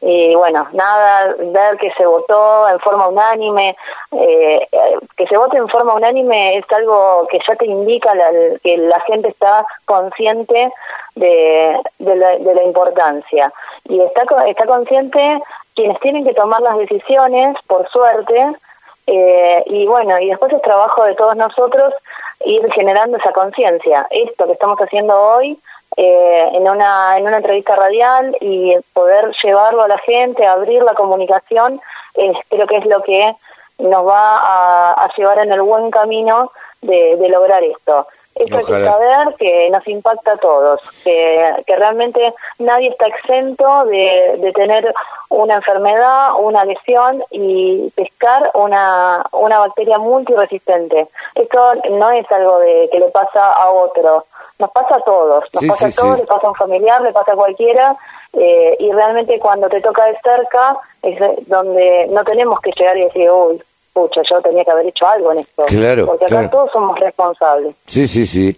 y 0.03 0.35
bueno, 0.35 0.69
nada, 0.73 1.35
ver 1.39 1.79
que 1.79 1.91
se 1.93 2.05
votó 2.05 2.69
en 2.69 2.81
forma 2.81 3.09
unánime. 3.09 3.75
Eh, 4.13 4.69
que 5.17 5.27
se 5.27 5.39
vote 5.39 5.57
en 5.57 5.69
forma 5.69 5.95
unánime 5.95 6.59
es 6.59 6.71
algo 6.71 7.27
que 7.31 7.39
ya 7.49 7.57
te 7.57 7.65
indica 7.65 8.13
que 8.63 8.77
la 8.77 9.01
gente 9.01 9.29
está 9.29 9.65
consciente 9.87 10.71
de, 11.15 11.81
de, 11.99 12.17
la, 12.17 12.37
de 12.37 12.55
la 12.55 12.63
importancia. 12.63 13.51
Y 13.89 14.03
está, 14.03 14.25
está 14.47 14.67
consciente 14.67 15.41
quienes 15.75 15.99
tienen 16.01 16.25
que 16.25 16.35
tomar 16.35 16.61
las 16.61 16.77
decisiones, 16.77 17.57
por 17.67 17.89
suerte, 17.89 18.55
eh, 19.15 19.63
y 19.67 19.87
bueno, 19.87 20.19
y 20.19 20.29
después 20.29 20.51
es 20.55 20.63
trabajo 20.63 21.05
de 21.05 21.15
todos 21.15 21.37
nosotros 21.37 21.93
ir 22.47 22.67
generando 22.73 23.19
esa 23.19 23.33
conciencia. 23.33 24.07
Esto 24.11 24.47
que 24.47 24.53
estamos 24.53 24.79
haciendo 24.79 25.15
hoy 25.21 25.59
eh, 25.99 26.49
en, 26.55 26.67
una, 26.67 27.19
en 27.19 27.27
una 27.27 27.37
entrevista 27.37 27.77
radial 27.77 28.35
y 28.41 28.75
poder 28.95 29.31
llevarlo 29.45 29.83
a 29.83 29.89
la 29.89 29.99
gente, 29.99 30.47
abrir 30.47 30.83
la 30.83 30.95
comunicación, 30.95 31.79
creo 32.49 32.67
que 32.67 32.79
es 32.79 32.87
lo 32.87 33.03
que 33.03 33.37
nos 33.79 34.07
va 34.07 34.95
a, 34.95 35.11
llevar 35.15 35.41
en 35.41 35.53
el 35.53 35.61
buen 35.61 35.91
camino 35.91 36.51
de 36.81 37.29
lograr 37.29 37.63
esto. 37.65 38.07
Eso 38.35 38.57
hay 38.57 38.65
que 38.65 38.85
saber 38.85 39.35
que 39.39 39.69
nos 39.71 39.87
impacta 39.87 40.33
a 40.33 40.37
todos, 40.39 40.81
que, 41.05 41.55
que 41.67 41.77
realmente 41.77 42.33
nadie 42.59 42.89
está 42.89 43.07
exento 43.07 43.85
de, 43.85 44.37
de 44.39 44.53
tener 44.53 44.93
una 45.29 45.57
enfermedad, 45.57 46.31
una 46.39 46.65
lesión 46.65 47.23
y 47.31 47.91
pescar 47.95 48.51
una, 48.55 49.25
una 49.33 49.59
bacteria 49.59 49.99
multiresistente. 49.99 51.09
Esto 51.35 51.75
no 51.91 52.11
es 52.11 52.31
algo 52.33 52.59
de 52.59 52.89
que 52.91 53.01
le 53.01 53.09
pasa 53.09 53.53
a 53.53 53.71
otro, 53.71 54.25
nos 54.59 54.71
pasa 54.71 54.97
a 54.97 55.01
todos, 55.01 55.45
nos 55.53 55.65
pasa 55.67 55.87
a 55.87 55.91
todos, 55.91 56.19
le 56.19 56.27
pasa 56.27 56.47
a 56.47 56.51
un 56.51 56.57
familiar, 56.57 57.03
le 57.03 57.13
pasa 57.13 57.33
a 57.33 57.37
cualquiera, 57.37 57.97
eh, 58.33 58.77
y 58.79 58.91
realmente 58.93 59.39
cuando 59.39 59.69
te 59.69 59.81
toca 59.83 60.07
de 60.07 60.19
cerca 60.21 60.79
es 61.03 61.47
donde 61.47 62.07
no 62.11 62.25
tenemos 62.25 62.61
que 62.61 62.73
llegar 62.73 62.97
y 62.97 63.05
decir, 63.05 63.31
uy, 63.31 63.63
pucha, 63.93 64.23
yo 64.31 64.41
tenía 64.41 64.65
que 64.65 64.71
haber 64.71 64.87
hecho 64.87 65.07
algo 65.07 65.33
en 65.33 65.39
esto. 65.39 65.65
Claro, 65.67 66.07
porque 66.07 66.25
acá 66.25 66.51
todos 66.51 66.71
somos 66.73 66.99
responsables. 66.99 67.75
Sí, 67.87 68.07
sí, 68.09 68.27
sí. 68.27 68.57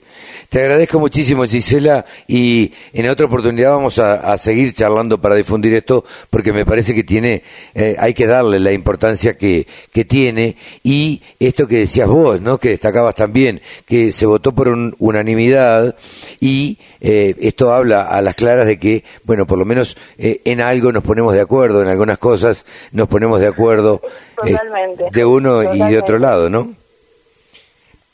Te 0.48 0.60
agradezco 0.60 0.98
muchísimo, 0.98 1.44
Gisela, 1.44 2.04
y 2.28 2.72
en 2.92 3.08
otra 3.08 3.26
oportunidad 3.26 3.72
vamos 3.72 3.98
a, 3.98 4.36
seguir 4.38 4.74
charlando 4.74 5.20
para 5.20 5.34
difundir 5.34 5.74
esto, 5.74 6.04
porque 6.30 6.52
me 6.52 6.64
parece 6.64 6.94
que 6.94 7.04
tiene, 7.04 7.42
eh, 7.74 7.96
hay 7.98 8.14
que 8.14 8.26
darle 8.26 8.60
la 8.60 8.72
importancia 8.72 9.36
que, 9.36 9.66
que 9.92 10.04
tiene, 10.04 10.56
y 10.82 11.22
esto 11.40 11.66
que 11.66 11.78
decías 11.78 12.08
vos, 12.08 12.40
¿no? 12.40 12.58
Que 12.58 12.70
destacabas 12.70 13.14
también, 13.14 13.60
que 13.86 14.12
se 14.12 14.26
votó 14.26 14.52
por 14.52 14.68
unanimidad, 14.68 15.96
y 16.40 16.78
eh, 17.00 17.34
esto 17.40 17.72
habla 17.72 18.02
a 18.02 18.22
las 18.22 18.34
claras 18.34 18.66
de 18.66 18.78
que, 18.78 19.04
bueno, 19.24 19.46
por 19.46 19.58
lo 19.58 19.64
menos 19.64 19.96
eh, 20.18 20.40
en 20.44 20.60
algo 20.60 20.92
nos 20.92 21.02
ponemos 21.02 21.34
de 21.34 21.40
acuerdo, 21.40 21.82
en 21.82 21.88
algunas 21.88 22.18
cosas 22.18 22.64
nos 22.92 23.08
ponemos 23.08 23.40
de 23.40 23.46
acuerdo. 23.46 24.00
Totalmente 24.34 25.24
uno 25.24 25.74
y 25.74 25.78
de 25.78 25.98
otro 25.98 26.18
lado, 26.18 26.50
¿no? 26.50 26.74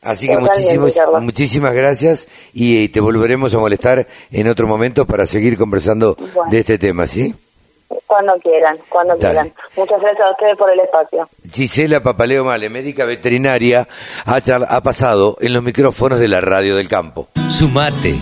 Así 0.03 0.29
que 0.29 0.39
muchísimas 1.21 1.75
gracias 1.75 2.27
y, 2.55 2.89
te 2.89 3.01
volveremos 3.01 3.55
a 3.55 3.59
molestar 3.59 4.07
en 4.31 4.49
otro 4.49 4.67
momento 4.67 5.07
para 5.07 5.27
seguir 5.27 5.59
conversando 5.59 6.17
de 6.51 6.59
este 6.59 6.79
tema, 6.79 7.07
¿sí? 7.07 7.35
Cuando 8.07 8.35
quieran, 8.39 8.79
cuando 8.89 9.17
quieran. 9.17 9.53
Muchas 9.77 10.01
gracias 10.01 10.27
a 10.27 10.31
ustedes 10.31 10.57
por 10.57 10.71
el 10.71 10.81
espacio. 10.81 11.29
Gisela 11.53 12.03
Papaleo 12.03 12.45
Male, 12.45 12.71
médica 12.71 13.05
veterinaria, 13.05 13.87
ha, 14.25 14.37
ha 14.37 14.83
pasado 14.83 15.37
en 15.41 15.53
los 15.53 15.63
micrófonos 15.63 16.19
de 16.19 16.29
la 16.29 16.41
radio 16.41 16.77
del 16.77 16.89
campo. 16.89 17.29
Sumate. 17.51 18.17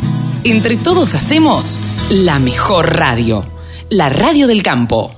Entre 0.44 0.76
todos 0.76 1.14
hacemos 1.14 1.78
la 2.10 2.38
mejor 2.38 2.96
radio, 2.96 3.44
la 3.90 4.08
radio 4.08 4.46
del 4.46 4.62
campo. 4.62 5.12